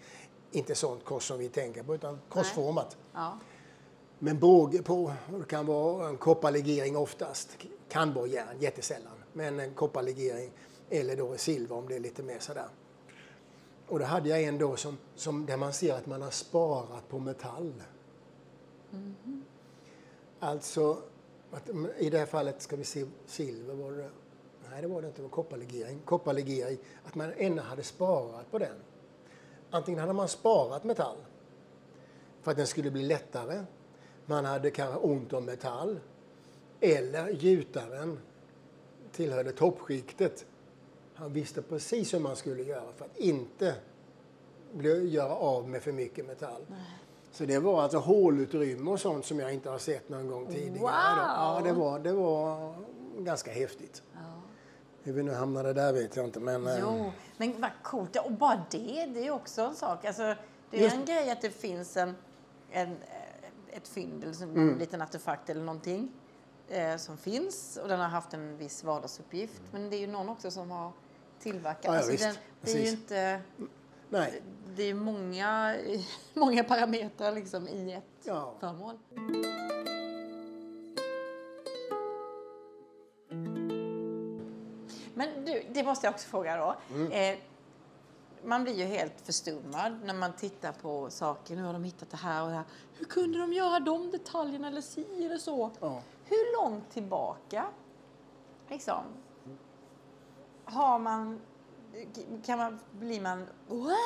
[0.52, 2.98] Inte sånt kors som vi tänker på utan korsformat.
[3.14, 3.38] Ja.
[4.20, 5.14] Med båge på.
[5.40, 7.58] Det kan vara en kopparlegering oftast.
[7.90, 9.14] Kan vara järn, jättesällan.
[9.34, 10.52] Men en kopparlegering
[10.90, 12.68] eller då silver om det är lite mer sådär.
[13.88, 17.10] Och då hade jag en då som, som, där man ser att man har sparat
[17.10, 17.74] på metall.
[20.40, 20.98] Alltså,
[21.52, 24.10] att, i det här fallet ska vi se silver var det.
[24.72, 25.20] Nej, det var det inte.
[25.20, 26.00] Det var kopparlegering.
[26.06, 28.76] Kopparlegering, att man ännu hade sparat på den.
[29.72, 31.18] Antingen hade man sparat metall
[32.42, 33.64] för att den skulle bli lättare.
[34.26, 36.00] Man hade kanske ont om metall.
[36.80, 38.20] Eller gjutaren
[39.12, 40.46] tillhörde toppskiktet.
[41.14, 43.76] Han visste precis hur man skulle göra för att inte
[44.74, 46.62] bli, göra av med för mycket metall.
[47.32, 50.80] Så det var alltså hålutrymme och sånt som jag inte har sett någon gång tidigare.
[50.80, 50.90] Wow!
[50.90, 52.74] Ja, det var, det var
[53.18, 54.04] ganska häftigt.
[55.04, 56.40] Hur vi nu hamnade där vet jag inte.
[56.40, 58.16] Men, eh, Jo, men vad coolt.
[58.16, 60.06] Och bara det, det är också en sak.
[60.06, 60.36] Alltså,
[60.70, 62.16] det är Just- en grej att det finns en,
[62.72, 64.70] en, eh, ett fynd, eller Mm.
[64.70, 66.12] en liten artefakt eller någonting
[66.70, 69.62] eh, som finns och den har haft en viss vardagsuppgift.
[69.72, 70.92] Men det är ju någon också som har
[71.40, 71.86] tillverkat.
[71.86, 73.42] Ja, ja, alltså, den, det är ju inte...
[74.10, 74.42] nej.
[74.76, 75.76] Det är många,
[76.34, 78.54] många parametrar liksom i ett Ja.
[78.60, 78.98] föremål.
[85.22, 86.76] Men du, det måste jag också fråga då.
[86.96, 87.12] Mm.
[87.12, 87.40] Eh,
[88.44, 91.56] man blir ju helt förstummad när man tittar på saker.
[91.56, 92.64] Nu har de hittat det här och det här.
[92.98, 95.72] Hur kunde de göra de detaljerna eller si eller så?
[95.80, 96.02] Ja.
[96.26, 97.66] Hur långt tillbaka
[98.70, 99.04] liksom,
[100.66, 101.40] har man,
[102.46, 103.98] kan man, blir man, What?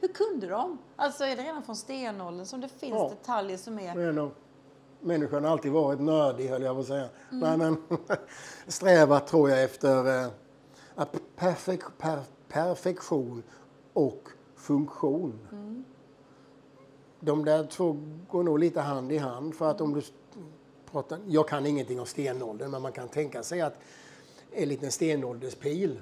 [0.00, 0.78] hur kunde de?
[0.96, 3.08] Alltså är det redan från stenåldern som det finns Ja.
[3.08, 4.32] detaljer som är, Men och,
[5.00, 7.08] människan har alltid varit nördig, höll jag på att säga.
[7.30, 7.82] Nej, men
[8.66, 10.30] strävat, tror jag, efter eh,
[11.36, 13.42] perfek, per, perfektion
[13.92, 15.38] och funktion.
[17.20, 17.96] De där två
[18.28, 19.54] går nog lite hand i hand.
[19.54, 20.02] För att om du
[20.90, 23.74] pratar, jag kan ingenting om stenåldern, men man kan tänka sig att
[24.52, 26.00] en liten stenålderspil,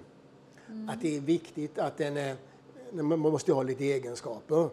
[0.89, 2.37] att det är viktigt att den är,
[2.93, 4.69] man måste ha lite egenskaper.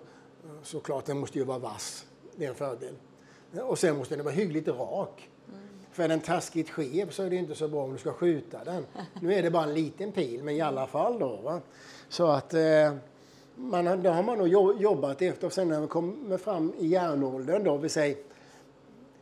[0.64, 2.06] Såklart, den måste ju vara vass.
[2.36, 2.96] Det är en fördel.
[3.62, 5.30] Och sen måste den vara hyggligt rak.
[5.96, 8.64] För är den taskigt skev så är det inte så bra om du ska skjuta
[8.64, 8.86] den.
[9.22, 11.36] Nu är det bara en liten pil, men i alla fall då.
[11.36, 11.62] Va?
[12.10, 12.94] Så att eh,
[13.56, 15.48] man, då har man nog jo- jobbat efter.
[15.48, 18.18] Och sen när man kommer fram i järnåldern då, vi säger,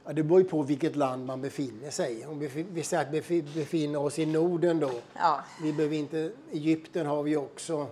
[0.06, 2.26] ja, det beror ju på vilket land man befinner sig i.
[2.26, 4.92] Om vi, vi säger att vi befi- befinner oss i Norden då.
[5.14, 7.88] ja, Vi behöver inte, Egypten har vi också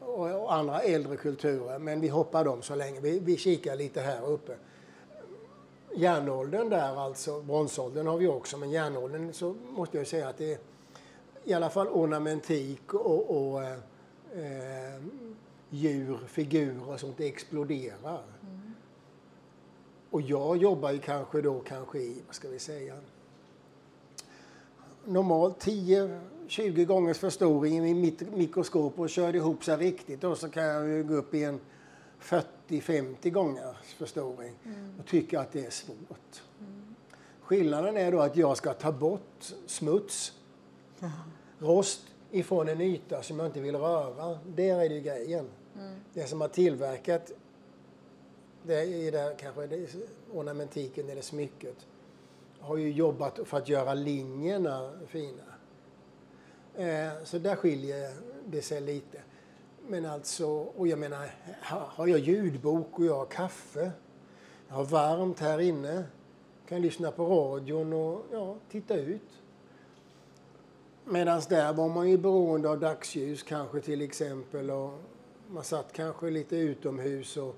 [0.00, 3.00] och, och andra äldre kulturer, men vi hoppar dem så länge.
[3.00, 4.52] Vi, vi kikar lite här uppe.
[5.94, 10.52] Järnåldern där alltså, bronsåldern har vi också, men järnåldern så måste jag säga att det
[10.52, 10.58] är
[11.44, 13.78] i alla fall ornamentik och, och eh,
[14.32, 15.02] eh,
[15.70, 18.22] djur, figurer som inte exploderar.
[20.10, 22.94] Och jag jobbar ju kanske då kanske i, vad ska vi säga,
[25.04, 30.48] normalt 10-20 gångers förstoring i mitt mikroskop och kör det ihop sig riktigt och så
[30.48, 31.60] kan jag ju gå upp i en
[32.80, 34.54] 40-50 gångers förstoring
[35.00, 36.42] och tycker att det är svårt.
[37.40, 40.32] Skillnaden är då att jag ska ta bort smuts,
[41.58, 42.00] rost
[42.30, 44.38] ifrån en yta som jag inte vill röra.
[44.46, 45.48] Där är det ju grejen.
[46.14, 47.32] Det som har tillverkat
[48.62, 49.88] det är där kanske det
[50.32, 51.86] ornamentiken eller smycket
[52.60, 55.42] har ju jobbat för att göra linjerna fina.
[56.76, 58.12] Eh, så där skiljer
[58.46, 59.22] det sig lite.
[59.88, 61.30] Men alltså, och jag menar,
[61.62, 63.90] har jag ljudbok och jag har kaffe,
[64.68, 66.04] jag har varmt här inne,
[66.68, 69.28] kan lyssna på radion och ja, titta ut.
[71.04, 74.98] Medan där var man ju beroende av dagsljus kanske till exempel och
[75.50, 77.56] man satt kanske lite utomhus och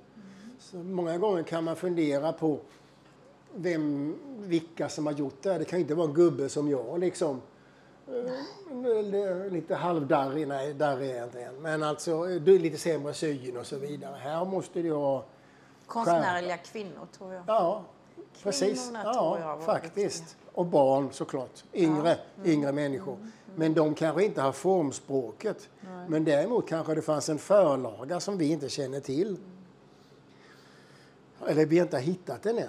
[0.58, 2.60] så många gånger kan man fundera på
[3.54, 5.58] vem, vilka som har gjort det.
[5.58, 7.40] Det kan inte vara en gubbe som jag liksom.
[8.08, 11.54] Eh, Lite halvdarrig, nej darrig är jag inte än.
[11.62, 14.16] Men alltså du är lite sämre syn och så vidare.
[14.20, 15.24] Här måste du ha,
[15.86, 17.42] Konstnärliga kvinnor tror jag.
[17.46, 17.84] ja
[18.42, 18.84] precis.
[18.84, 20.36] Kvinnorna tror jag Ja, faktiskt.
[20.52, 21.64] Och barn såklart.
[21.74, 23.16] Yngre, yngre människor.
[23.56, 25.68] Men de kanske inte har formspråket.
[26.08, 29.36] Men däremot kanske det fanns en förlaga som vi inte känner till.
[31.46, 32.68] Eller vi inte har hittat den än.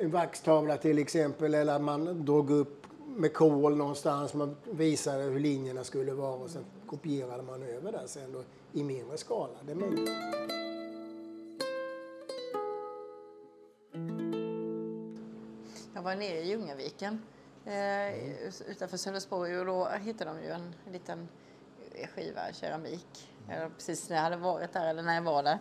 [0.00, 2.83] En vaxtavla till exempel, eller man drog upp
[3.16, 4.34] med kol någonstans.
[4.34, 8.42] Man visade hur linjerna skulle vara och sen kopierade man över det sen då
[8.72, 9.58] i mindre skala.
[9.62, 10.10] Det är möjligt.
[15.94, 17.22] Jag var nere i Ljungaviken
[17.64, 21.28] eh, utanför Sölvesborg och då hittade de ju en liten
[22.14, 23.30] skiva keramik.
[23.48, 25.58] Eller precis när jag hade varit där eller när jag var där.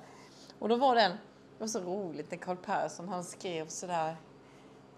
[0.60, 4.16] Och då var den, det var så roligt när Carl Persson han skrev sådär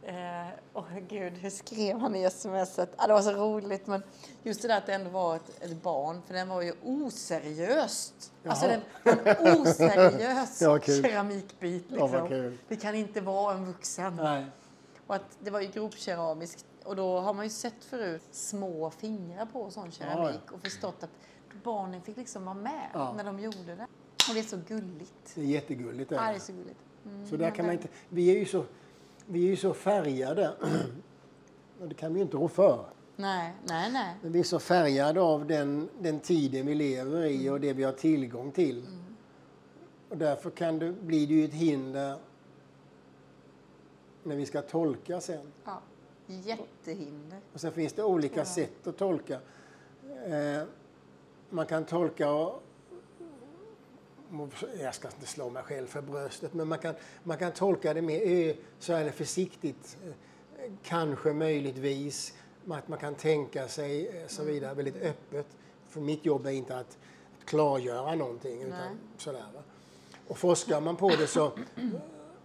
[0.07, 2.93] Eh, Åh gud, hur skrev han i smset?
[2.97, 4.03] Ah, det var så roligt, men
[4.43, 8.31] just det där att det ändå var ett, ett barn, för den var ju oseriöst.
[8.45, 8.79] Alltså Jaha.
[9.03, 11.85] den var en oseriös Ja, keramikbit.
[11.89, 12.27] Ja, Liksom.
[12.27, 12.57] kul.
[12.67, 14.15] det kan inte vara en vuxen.
[14.15, 14.45] Nej.
[15.07, 19.45] Och att det var ju grovkeramiskt och då har man ju sett förut små fingrar
[19.45, 21.09] på sån keramik och förstått att
[21.63, 23.13] barnen fick liksom vara med Ja.
[23.17, 23.87] när de gjorde det.
[24.29, 25.31] Och det är så gulligt.
[25.35, 26.11] Det är jättegulligt.
[26.11, 26.27] är Ja, det.
[26.29, 26.79] det är så gulligt.
[27.05, 27.27] Mm.
[27.29, 28.65] Så där kan man inte, vi är ju så,
[29.25, 30.53] vi är ju så färgade.
[31.81, 32.85] Och det kan vi ju inte rå för.
[33.15, 34.15] Nej, nej, nej.
[34.21, 37.83] Men vi är så färgade av den, den tiden vi lever i och det vi
[37.83, 38.85] har tillgång till.
[40.09, 42.17] Och därför kan det, blir det ju ett hinder
[44.23, 45.51] när vi ska tolka sen.
[45.65, 45.81] Ja.
[46.27, 47.39] Jättehinder.
[47.53, 49.39] Och sen finns det olika sätt att tolka.
[50.25, 50.63] Eh,
[51.49, 52.49] man kan tolka,
[54.81, 58.01] jag ska inte slå mig själv för bröstet, men man kan, man kan tolka det
[58.01, 59.97] mer ö, så här försiktigt.
[60.05, 60.11] Eh,
[60.83, 62.33] Kanske, möjligtvis,
[62.69, 65.47] att man kan tänka sig eh, så vidare väldigt öppet.
[65.89, 66.97] För mitt jobb är inte att
[67.45, 68.61] klargöra någonting.
[68.61, 68.89] Utan Nej.
[69.17, 69.61] sådär, va?
[70.27, 71.51] Och forskar man på det så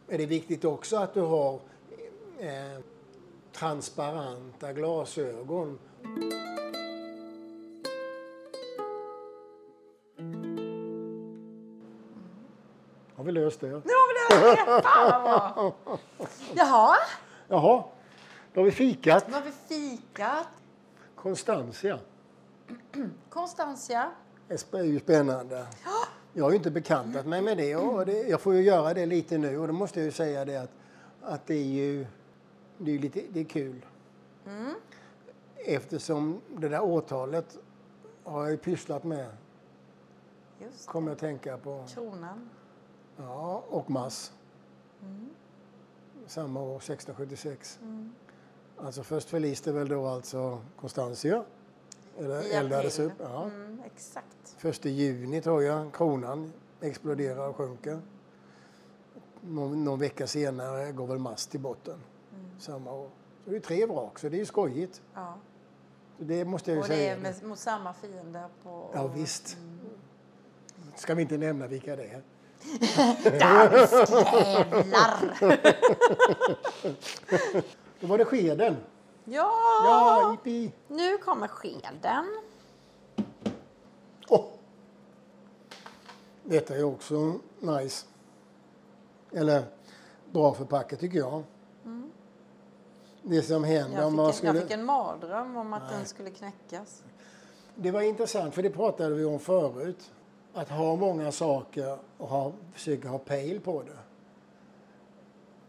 [0.09, 1.61] är det viktigt också att du har
[2.39, 2.81] eh,
[3.53, 5.79] transparenta glasögon.
[13.33, 13.67] Vi löst det?
[13.67, 14.15] Nu har vi
[14.47, 14.83] det!
[14.83, 15.99] Fan vad bra!
[16.55, 16.97] Jaha,
[17.49, 17.85] Jaha,
[18.53, 19.29] då har vi fikat.
[19.29, 20.47] nu har vi fikat.
[21.15, 21.99] Constantia.
[23.31, 24.11] Constantia.
[24.49, 25.67] Det är ju spännande.
[26.33, 29.07] Jag har ju inte bekantat mig med det och det, jag får ju göra det
[29.07, 30.71] lite nu och då måste jag ju säga det att,
[31.23, 32.07] att det är ju
[32.79, 33.87] det är lite det är kul.
[35.57, 37.59] Eftersom det där årtalet
[38.25, 39.27] har jag ju pysslat med,
[40.61, 41.85] Just kommer jag att tänka på.
[41.95, 42.51] kronan.
[43.23, 44.33] Ja, och Mass.
[46.27, 47.81] Samma år, 1676.
[48.77, 51.45] Alltså först förliste väl då alltså Constantia.
[52.19, 53.13] Eller I eldades upp.
[53.19, 53.45] Ja.
[53.45, 54.55] Mm, exakt.
[54.59, 58.01] Första juni tror jag kronan exploderar och sjunker.
[59.41, 61.99] Någon, någon vecka senare går väl mast till botten.
[62.59, 63.11] Samma år.
[63.45, 65.03] Så det är tre vrak, så det är ju skojigt.
[65.15, 65.35] Ja.
[66.19, 67.17] Det måste jag ju Och det säga.
[67.17, 68.91] är med, mot samma fiende på...
[68.95, 69.57] Ja visst.
[70.97, 72.23] Ska vi inte nämna vilka det är?
[73.25, 74.07] Jävlar!
[78.01, 78.77] Då var det skeden.
[79.25, 79.53] Ja!
[79.85, 80.37] Ja!
[80.89, 82.41] Nu kommer skeden.
[84.29, 84.45] Åh!
[86.45, 88.07] Detta är också nice.
[89.33, 89.65] Eller
[90.33, 91.43] bra förpackat tycker jag.
[93.23, 94.53] Det som händer om man en, skulle...
[94.53, 95.93] jag fick en mardröm om att Nej.
[95.97, 97.03] den skulle knäckas.
[97.75, 100.11] Det var intressant för det pratade vi om förut.
[100.55, 103.99] Att ha många saker och ha, försöka ha pejl på det.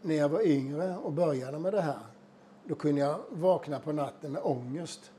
[0.02, 2.00] När jag var yngre och började med det här,
[2.64, 5.10] då kunde jag vakna på natten med ångest.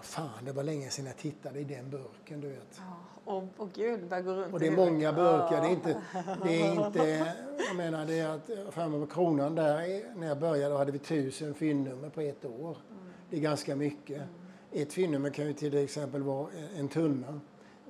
[0.00, 2.80] Fan, det var länge sedan jag tittade i den burken, du vet.
[2.80, 5.60] Ja, och, och gud, bara gå runt Och det är många burkar.
[5.60, 6.02] Det är inte,
[6.42, 7.34] det är inte
[7.68, 10.98] jag menar det är att framme på kronan där när jag började då hade vi
[10.98, 12.76] tusen fyndnummer på ett år.
[13.30, 14.22] Det är ganska mycket.
[14.72, 17.40] Ett fyndnummer kan ju till exempel vara en tunna.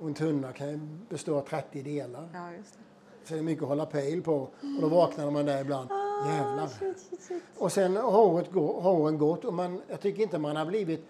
[0.03, 0.79] Och en tunna kan ju
[1.09, 2.29] bestå av 30 delar.
[2.33, 2.79] Ja, just det.
[3.27, 4.33] Så det är mycket att hålla pejl på.
[4.35, 5.89] Och då vaknar man där ibland.
[6.27, 6.67] Jävlar.
[6.67, 7.43] Shit, shit, shit.
[7.57, 10.65] Och sen har året gå- har åren gått och man, jag tycker inte man har
[10.65, 11.05] blivit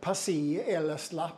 [0.00, 1.32] passé eller slapp.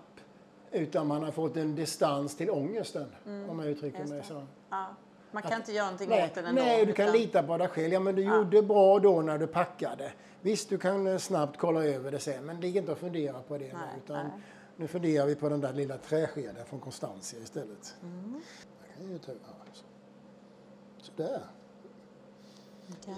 [0.72, 3.06] Utan man har fått en distans till ångesten.
[3.48, 4.42] om jag uttrycker mig så.
[4.70, 4.86] Ja.
[5.32, 6.62] Man kan inte göra någonting Nej, åt den ändå.
[6.62, 7.92] nej, du kan utan- lita på dig själv.
[7.92, 10.12] Ja, men du gjorde bra då när du packade.
[10.42, 13.58] Visst, du kan eh, snabbt kolla över det sen, men ligg inte och fundera på
[13.58, 13.64] det.
[13.64, 13.72] Nej,
[14.04, 14.32] Utan nej.
[14.80, 17.94] Nu funderar vi på den där lilla träskeden från Constantia istället.
[18.02, 18.40] Mm.
[18.86, 19.84] Jag kan ju ta här, så.
[20.98, 21.42] Sådär.
[23.06, 23.14] Ja.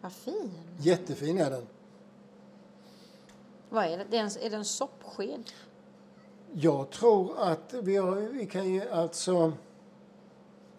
[0.00, 0.50] Vad fin.
[0.78, 1.66] Jättefin är den.
[3.68, 4.06] Vad är det?
[4.10, 5.50] det är, en, är det en soppsked?
[6.52, 9.52] Jag tror att vi, har, vi kan ju alltså,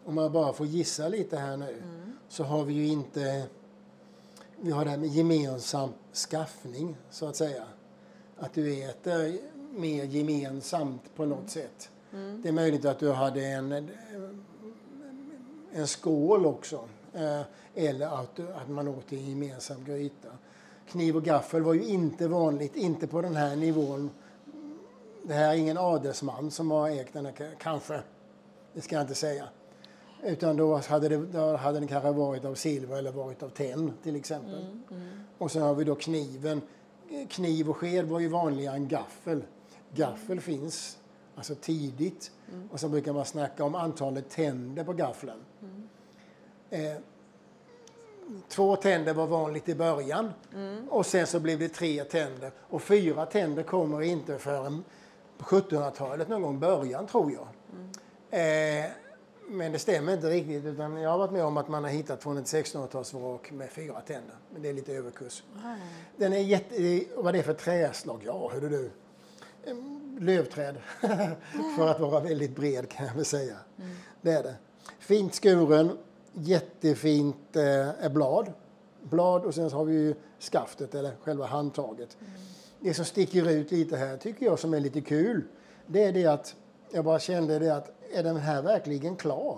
[0.05, 1.83] om man bara får gissa lite här nu,
[2.29, 3.47] så har vi ju inte,
[4.55, 7.63] vi har det här med gemensam skaffning så att säga.
[8.39, 9.37] Att du äter
[9.79, 11.89] mer gemensamt på något sätt.
[12.43, 13.89] Det är möjligt att du hade en,
[15.71, 16.87] en skål också.
[17.13, 17.41] eh,
[17.75, 20.29] Eller att, att man åt en gemensam gryta.
[20.87, 24.09] Kniv och gaffel var ju inte vanligt, inte på den här nivån
[25.27, 28.01] det här är ingen adelsman som har ägt den här, kanske.
[28.73, 29.43] Det ska jag inte säga.
[30.23, 33.93] Utan då hade, det, då hade den kanske varit av silver eller varit av tenn
[34.03, 34.65] till exempel.
[35.37, 36.61] Och sen har vi då kniven.
[37.29, 39.43] Kniv och sked var ju vanligare än gaffel.
[39.93, 40.97] Gaffel finns
[41.35, 42.31] alltså tidigt.
[42.71, 45.39] Och så brukar man snacka om antalet tänder på gaffeln.
[46.69, 46.95] Eh,
[48.47, 50.31] Två tänder var vanligt i början
[50.89, 52.51] och sen så blev det tre tänder.
[52.59, 54.83] Och fyra tänder kommer inte förrän
[55.37, 57.47] på 1700-talet någon gång början tror jag.
[58.29, 58.85] Eh,
[59.47, 62.23] men det stämmer inte riktigt utan jag har varit med om att man har hittat
[62.23, 64.35] från ett 1600-talsvrak med fyra tänder.
[64.53, 65.43] Men det är lite överkurs.
[66.17, 67.03] Den är jätte...
[67.15, 68.21] Vad det är för träslag?
[68.25, 68.91] Ja, hörru du.
[70.19, 70.75] Lövträd.
[71.77, 73.57] för att vara väldigt bred kan jag väl säga.
[74.21, 74.55] Det är det.
[74.99, 75.97] Fint skuren.
[76.33, 78.53] Jättefint eh, blad.
[79.01, 82.17] Blad och sen så har vi ju skaftet eller själva handtaget.
[82.79, 85.43] Det som sticker ut lite här tycker jag som är lite kul.
[85.85, 86.55] Det är det att
[86.91, 89.57] jag bara kände det att är den här verkligen klar?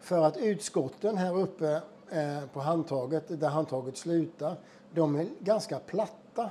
[0.00, 4.56] För att utskotten här uppe eh, på handtaget, där handtaget slutar,
[4.94, 6.50] de är ganska platta.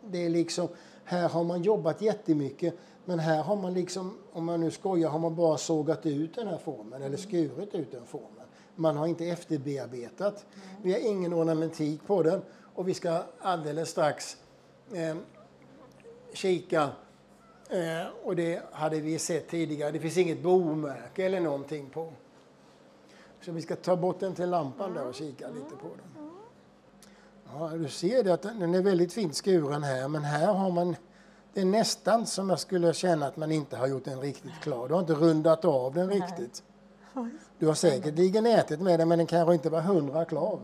[0.00, 0.68] Det är liksom,
[1.04, 2.74] här har man jobbat jättemycket
[3.04, 6.48] men här har man liksom, om man nu skojar, har man bara sågat ut den
[6.48, 8.46] här formen eller skurit ut den formen.
[8.76, 10.46] Man har inte efterbearbetat.
[10.82, 12.42] Vi har ingen ornamentik på den
[12.74, 14.36] och vi ska alldeles strax
[14.92, 15.16] eh,
[16.32, 16.90] kika
[17.74, 19.90] eh, och det hade vi sett tidigare.
[19.90, 22.12] Det finns inget bomärke eller någonting på.
[23.40, 26.30] Så vi ska ta bort den till lampan där och kika lite på den.
[27.52, 30.96] Ja, du ser det att den är väldigt fint skuren här, men här har man
[31.54, 34.88] det är nästan som jag skulle känna att man inte har gjort den riktigt klar.
[34.88, 36.62] Du har inte rundat av den riktigt.
[37.58, 40.60] Du har säkerligen ätit med den, men den kanske inte var hundra klar.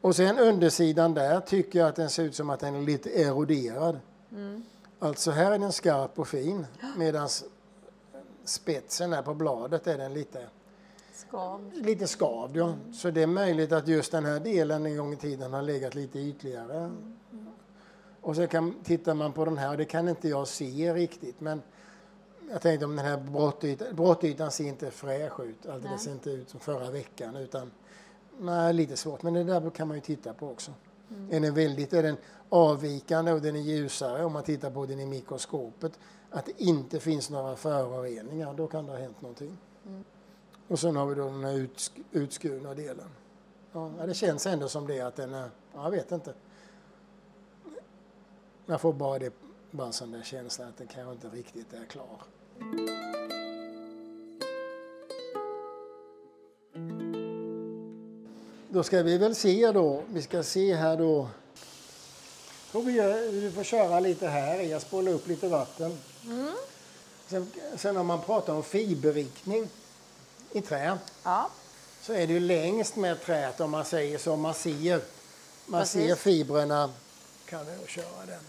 [0.00, 3.10] Och sen undersidan där tycker jag att den ser ut som att den är lite
[3.10, 3.98] eroderad.
[5.02, 7.28] Alltså här är den skarp och fin, medan
[8.44, 10.48] spetsen här på bladet är den lite
[11.14, 11.72] Skav.
[11.74, 12.56] lite skavd.
[12.56, 12.74] Ja.
[12.92, 15.94] Så det är möjligt att just den här delen en gång i tiden har legat
[15.94, 16.90] lite ytligare.
[18.20, 21.40] Och så kan, tittar man på den här, och det kan inte jag se riktigt,
[21.40, 21.62] men
[22.50, 25.66] jag tänkte om den här brottytan, brottytan ser inte fräsch ut.
[25.66, 27.70] Alltså det ser inte ut som förra veckan utan
[28.38, 29.22] nej, lite svårt.
[29.22, 30.72] Men det där kan man ju titta på också.
[31.30, 32.16] Är den väldigt är den
[32.52, 35.98] avvikande och den är ljusare om man tittar på den i mikroskopet,
[36.30, 39.58] att det inte finns några föroreningar, då kan det ha hänt någonting.
[40.68, 43.08] Och sen har vi då den här utsk- utskurna delen.
[43.72, 46.34] Ja, det känns ändå som det att den är, ja, jag vet inte.
[48.66, 49.32] Jag får bara det,
[49.70, 52.22] bara en sån där känsla att den kanske inte riktigt är klar.
[58.68, 61.28] Då ska vi väl se då, vi ska se här då.
[62.72, 65.98] Får vi, göra- vi får köra lite här, jag spolar upp lite vatten.
[67.28, 69.68] Sen, sen om man pratar om fiberriktning
[70.52, 71.50] i trä Ja.
[72.02, 74.36] så är det ju längst med träet om man säger så.
[74.36, 75.00] Man ser,
[75.66, 76.06] man Precis.
[76.08, 76.90] ser fibrerna.
[77.46, 78.40] Kan jag köra den?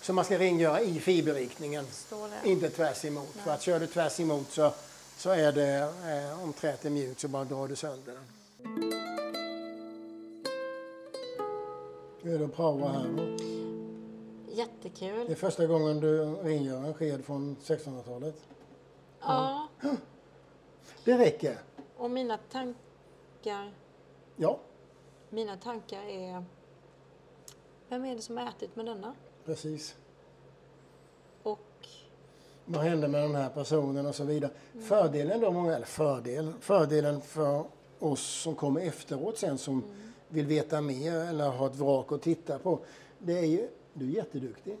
[0.00, 1.86] Så man ska rengöra i fiberriktningen,
[2.44, 3.34] inte tvärs emot.
[3.44, 4.72] För att kör du tvärs emot så,
[5.18, 5.92] så är det,
[6.28, 9.27] eh, om träet är mjukt så bara drar du sönder den.
[12.22, 13.16] Hur är det att praoa här då?
[13.16, 15.36] Det är Jättekul.
[15.36, 18.34] första gången du rengör en sked från 1600-talet.
[19.20, 19.68] Ja,
[21.04, 21.58] Det räcker.
[21.96, 23.72] och mina tankar,
[24.36, 24.58] Ja,
[25.30, 26.44] mina tankar är...
[27.88, 29.14] Vem är det som har ätit med denna?
[29.44, 29.96] precis.
[31.42, 31.58] Och
[32.64, 34.50] Vad hände med den här personen och så vidare.
[34.82, 37.64] Fördelen då, många, eller fördel, fördelen för
[37.98, 39.84] oss som kommer efteråt sen som
[40.28, 42.78] vill veta mer eller har ett vrak att titta på.
[43.18, 44.76] Det är ju, du är jätteduktig.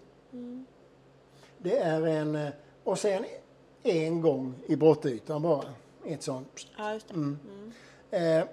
[1.58, 2.48] Det är en, eh,
[2.84, 3.24] och sen
[3.82, 5.64] en gång i brottytan bara.
[6.06, 6.66] Ett sånt.
[6.78, 7.36] Ja, just det.
[8.16, 8.44] Eh,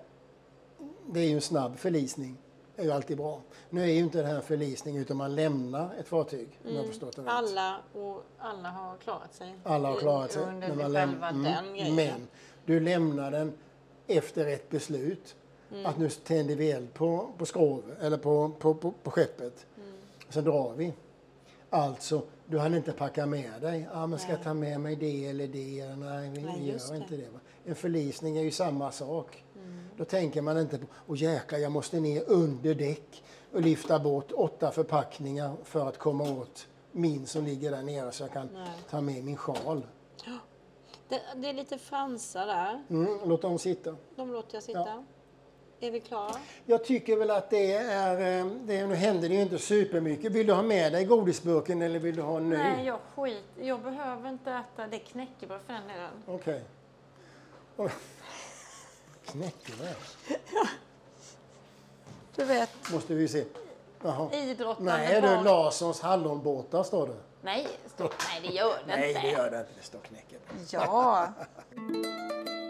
[1.07, 2.37] det är ju en snabb förlisning.
[2.75, 3.41] Det är ju alltid bra.
[3.69, 6.47] Nu är ju inte det här förlisning utan man lämnar ett fartyg.
[6.65, 7.27] Om jag förstått det rätt.
[7.29, 9.55] Alla, och alla har klarat sig.
[9.63, 10.43] Alla har klarat sig.
[10.43, 11.73] Under när man själva den Mm.
[11.73, 11.95] grejen.
[11.95, 12.27] Men
[12.65, 13.53] du lämnar den
[14.07, 15.35] efter ett beslut.
[15.75, 15.85] Mm.
[15.85, 19.65] Att nu tänder vi eld på, på skrov, eller på, på, på, på skeppet.
[19.77, 19.89] Mm.
[20.29, 20.93] Sen drar vi.
[21.69, 23.87] Alltså, du hann inte packa med dig.
[23.93, 25.95] Ah, men ska jag ta med mig det eller det?
[25.95, 26.97] Nej, vi Nej, gör det.
[26.97, 27.29] inte det.
[27.29, 27.39] Va?
[27.65, 29.43] En förlisning är ju samma sak.
[29.55, 29.85] Mm.
[29.97, 33.23] Då tänker man inte på, åh jäklar, jag måste ner under däck
[33.53, 38.23] och lyfta bort åtta förpackningar för att komma åt min som ligger där nere så
[38.23, 38.69] jag kan Nej.
[38.89, 39.85] ta med min sjal.
[41.09, 42.83] Det, det är lite fransar där.
[42.89, 43.95] Mm, låt dem sitta.
[44.15, 44.79] De låter jag sitta.
[44.79, 45.03] Ja.
[45.79, 46.35] Är vi klara?
[46.65, 50.31] Jag tycker väl att det är, eh, det, nu händer det ju inte supermycket.
[50.31, 52.57] Vill du ha med dig godisburken eller vill du ha nu?
[52.57, 53.43] Nej, jag skit.
[53.61, 56.11] Jag behöver inte äta det knäckebröd för den delen.
[56.25, 56.63] Okej.
[57.77, 57.95] Okay.
[59.25, 59.95] Knäckebröd.
[62.35, 63.43] Du vet, Måste vi se.
[64.03, 64.33] Jaha.
[64.33, 65.43] idrottande Nej du, barn.
[65.43, 67.15] Larssons hallonbåtar står det.
[67.41, 69.21] Nej, stå, nej, det gör det Nej, inte.
[69.21, 69.71] det gör det inte.
[69.77, 70.67] Det står knäckebröd.
[70.71, 71.33] Ja.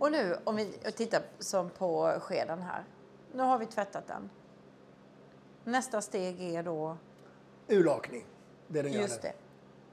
[0.00, 0.64] Och nu om vi
[0.96, 2.84] tittar som på skeden här.
[3.32, 4.30] Nu har vi tvättat den.
[5.64, 6.96] Nästa steg är då
[7.68, 8.24] Urlakning.
[8.66, 9.28] Det är den gör just nu.
[9.28, 9.34] det.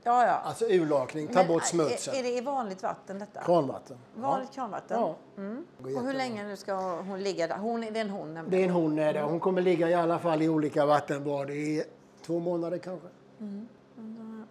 [0.04, 0.32] Ja, ja.
[0.34, 2.16] Alltså urlakning, ta Men, bort Är, smutsen.
[2.16, 3.42] är det i vanligt vatten detta?
[3.44, 3.98] Kranvatten.
[4.16, 5.00] Vanligt kranvatten?
[5.00, 5.16] Ja.
[5.38, 5.66] Mm.
[5.84, 7.58] Och hur länge nu ska hon ligga där?
[7.58, 8.50] Hon, det är en hon nämligen.
[8.52, 9.22] Det är en hon är det.
[9.22, 11.84] Hon kommer ligga i alla fall i olika vattenbad i
[12.26, 13.08] två månader kanske.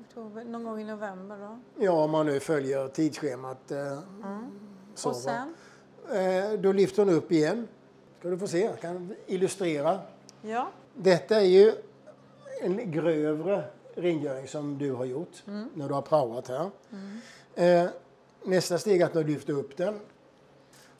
[0.01, 1.59] Oktober, Någon gång i november då?
[1.85, 3.71] Ja, om man nu följer tidsschemat.
[3.71, 3.99] Eh,
[4.99, 5.55] så, Och sen?
[6.12, 7.68] Eh, då lyfter hon upp igen.
[8.18, 10.01] Ska du få se, jag kan illustrera.
[10.42, 10.68] Ja.
[10.94, 11.72] Detta är ju
[12.62, 15.68] en grövre rengöring som du har gjort Mm.
[15.74, 16.70] när du har praoat här.
[17.55, 17.90] Eh,
[18.44, 20.01] nästa steg är att du lyfter upp den.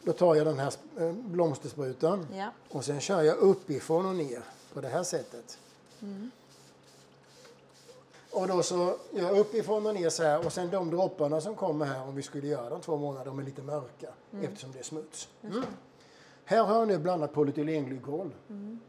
[0.03, 2.49] Då tar jag den här eh, blomstersprutan Ja.
[2.69, 4.43] och sen kör jag uppifrån och ner
[4.75, 5.59] på det här sättet.
[6.03, 6.31] Mm.
[8.37, 11.55] Och då så gör jag uppifrån och ner så här och sen de dropparna som
[11.55, 14.45] kommer här om vi skulle göra dem två månader, de är lite mörka Mm.
[14.45, 15.29] eftersom det är smuts.
[15.43, 15.63] Mm.
[16.45, 18.31] Här har jag nu blandat polyethylenglykol.
[18.49, 18.81] Mm.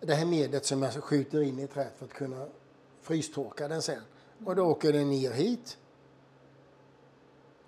[0.00, 2.46] Det här medlet som jag skjuter in i träet för att kunna
[3.00, 4.00] frystorka den sen.
[4.44, 5.78] Och då åker den ner hit.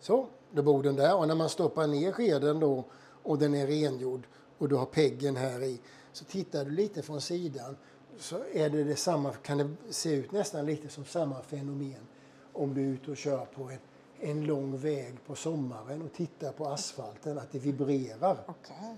[0.00, 1.16] Så, då bor den där.
[1.16, 2.84] Och när man stoppar ner skeden då
[3.22, 4.26] och den är rengjord
[4.58, 5.80] och du har peggen här i
[6.12, 7.76] så tittar du lite från sidan
[8.18, 12.06] så är det detsamma, kan det se ut nästan lite som samma fenomen
[12.52, 13.78] om du är ute och kör på en,
[14.20, 18.36] en lång väg på sommaren och tittar på asfalten, att det vibrerar.
[18.46, 18.96] Okej.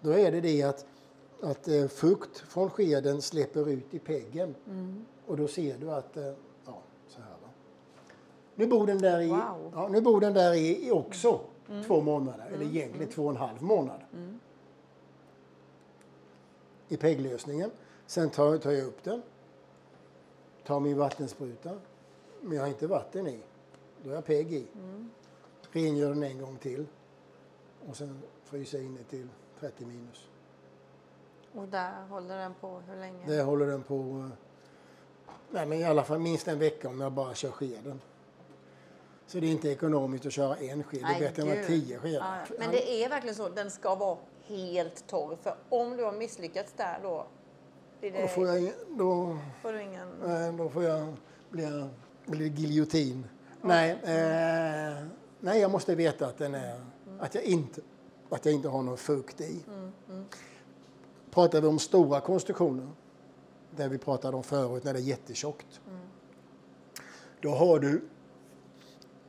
[0.00, 0.86] Då är det det att,
[1.42, 4.54] att eh, fukt från skeden släpper ut i peggen.
[5.26, 6.24] Och då ser du att, eh,
[6.66, 7.48] ja, så här va.
[8.54, 9.72] Nu bor den där i, Wow.
[9.74, 11.40] ja, nu bor den där i, i också
[11.86, 14.00] två månader, eller egentligen två och en halv månad.
[16.88, 17.70] I pegglösningen.
[18.06, 19.22] Sen tar, tar jag upp den.
[20.64, 21.70] Tar min vattenspruta.
[22.40, 23.38] Men jag har inte vatten i.
[24.02, 24.66] Då har jag pegg i.
[25.72, 26.86] Rengör den en gång till.
[27.88, 29.28] Och sen fryser jag inne till
[29.60, 30.28] 30 minus.
[31.54, 33.26] Och där håller den på hur länge?
[33.26, 34.28] Det håller den på eh,
[35.50, 38.00] nej, men i alla fall minst en vecka om jag bara kör skeden.
[39.26, 41.00] Så det är inte ekonomiskt att köra en sked.
[41.00, 42.46] Det är bättre än att tio skedar.
[42.48, 42.56] Ja.
[42.58, 45.36] Men det är verkligen så, den ska vara helt torr.
[45.42, 47.26] För om du har misslyckats där då,
[48.00, 50.22] Då får jag, då, får du ingen...
[50.22, 51.14] eh, då får jag
[51.50, 51.88] bli,
[52.26, 53.24] bli giljotin.
[53.62, 55.06] Nej, eh,
[55.40, 56.80] nej, jag måste veta att den är,
[57.18, 57.80] att jag inte,
[58.30, 59.64] att jag inte har någon fukt i.
[61.30, 62.88] Pratar vi om stora konstruktioner,
[63.70, 65.80] där vi pratade om förut när det är jättetjockt.
[67.40, 68.02] Då har du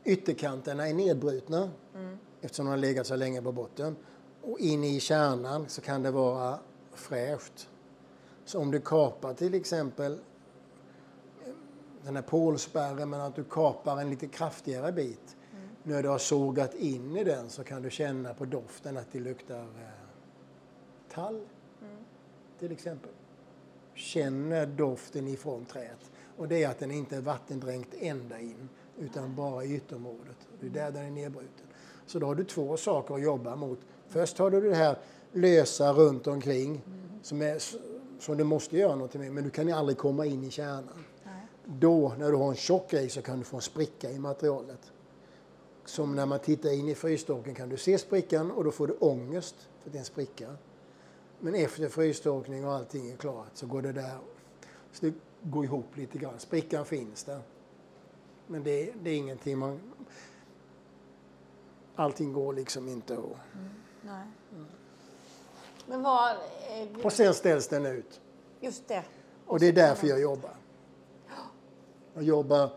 [0.03, 1.69] ytterkanterna är nedbrutna
[2.41, 3.95] eftersom de har legat så länge på botten.
[4.41, 6.59] Och in i kärnan så kan det vara
[6.93, 7.69] fräscht.
[8.47, 10.19] Så om du kapar till exempel
[12.03, 15.35] den här pålspärren men att du kapar en lite kraftigare bit.
[15.53, 15.67] Mm.
[15.83, 19.19] När du har sågat in i den så kan du känna på doften att det
[19.19, 19.89] luktar eh,
[21.13, 21.35] tall.
[21.35, 21.97] Mm.
[22.59, 23.11] Till exempel.
[23.93, 26.11] Känner doften ifrån träet.
[26.37, 30.37] Och det är att den inte är vattendränkt ända in utan bara i ytterområdet.
[30.59, 31.67] Det är där den är nedbruten.
[32.05, 33.79] Så då har du två saker att jobba mot.
[34.07, 34.97] Först har du det här
[35.31, 37.09] lösa runt omkring mm.
[37.23, 37.59] som, är,
[38.19, 41.05] som du måste göra någonting med, men du kan ju aldrig komma in i kärnan.
[41.23, 41.47] Nej.
[41.65, 44.91] Då, när du har en tjock grej, så kan du få en spricka i materialet.
[45.85, 48.93] Som när man tittar in i frystorken kan du se sprickan och då får du
[48.93, 50.55] ångest för att det är en spricka.
[51.39, 54.17] Men efter frystorkning och allting är klart så går det där
[54.91, 56.39] så det går ihop lite grann.
[56.39, 57.41] Sprickan finns där.
[58.47, 59.79] Men det, det är ingenting man...
[61.95, 63.19] Allting går liksom inte att...
[63.19, 63.69] Mm,
[64.01, 64.27] nej.
[64.51, 64.65] Mm.
[65.87, 66.31] Men vad...
[66.31, 68.21] Eh, och sen ställs den ut.
[68.59, 69.03] Just det.
[69.45, 70.55] Och, och det är därför jag jobbar.
[72.13, 72.69] Jag jobbar...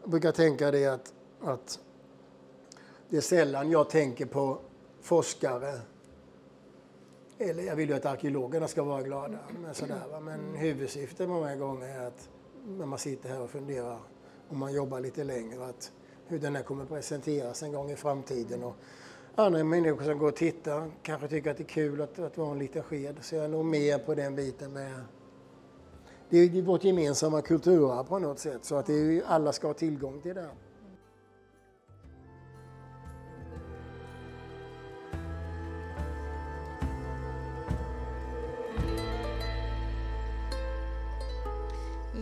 [0.00, 1.78] Jag brukar tänka det att, att
[3.08, 4.58] det är sällan jag tänker på
[5.02, 5.80] forskare
[7.38, 9.38] eller jag vill ju att arkeologerna ska vara glada.
[9.62, 10.20] Men, sådär, va?
[10.20, 12.28] men huvudsyftet många gånger är att
[12.66, 13.98] när man sitter här och funderar
[14.48, 15.92] om man jobbar lite längre att
[16.26, 18.64] hur den här kommer presenteras en gång i framtiden.
[18.64, 18.76] Och
[19.36, 22.50] andra människor som går och tittar kanske tycker att det är kul att, att vara
[22.50, 23.16] en liten sked.
[23.20, 24.92] Så jag är nog mer på den biten med
[26.28, 29.74] det är vårt gemensamma kulturarv på något sätt så att det är, alla ska ha
[29.74, 30.50] tillgång till det.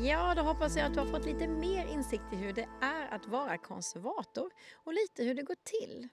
[0.04, 3.14] Ja, då hoppas jag att du har fått lite mer insikt i hur det är
[3.14, 6.08] att vara konservator och lite hur det går till.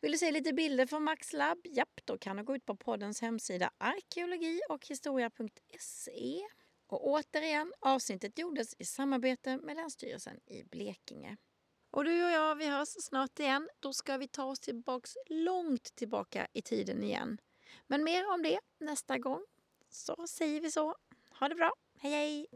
[0.00, 1.58] Vill du se lite bilder från Max Lab?
[1.64, 6.40] Japp, då kan du gå ut på poddens hemsida arkeologi och historia.se.
[6.86, 11.36] Och återigen, avsnittet gjordes i samarbete med Länsstyrelsen i Blekinge.
[11.90, 13.68] Och du och jag, vi hörs snart igen.
[13.80, 17.38] Då ska vi ta oss tillbaks långt tillbaka i tiden igen.
[17.86, 19.44] Men mer om det nästa gång.
[19.90, 20.94] Så säger vi så.
[21.30, 21.72] Ha det bra.
[21.98, 22.46] Hej hej!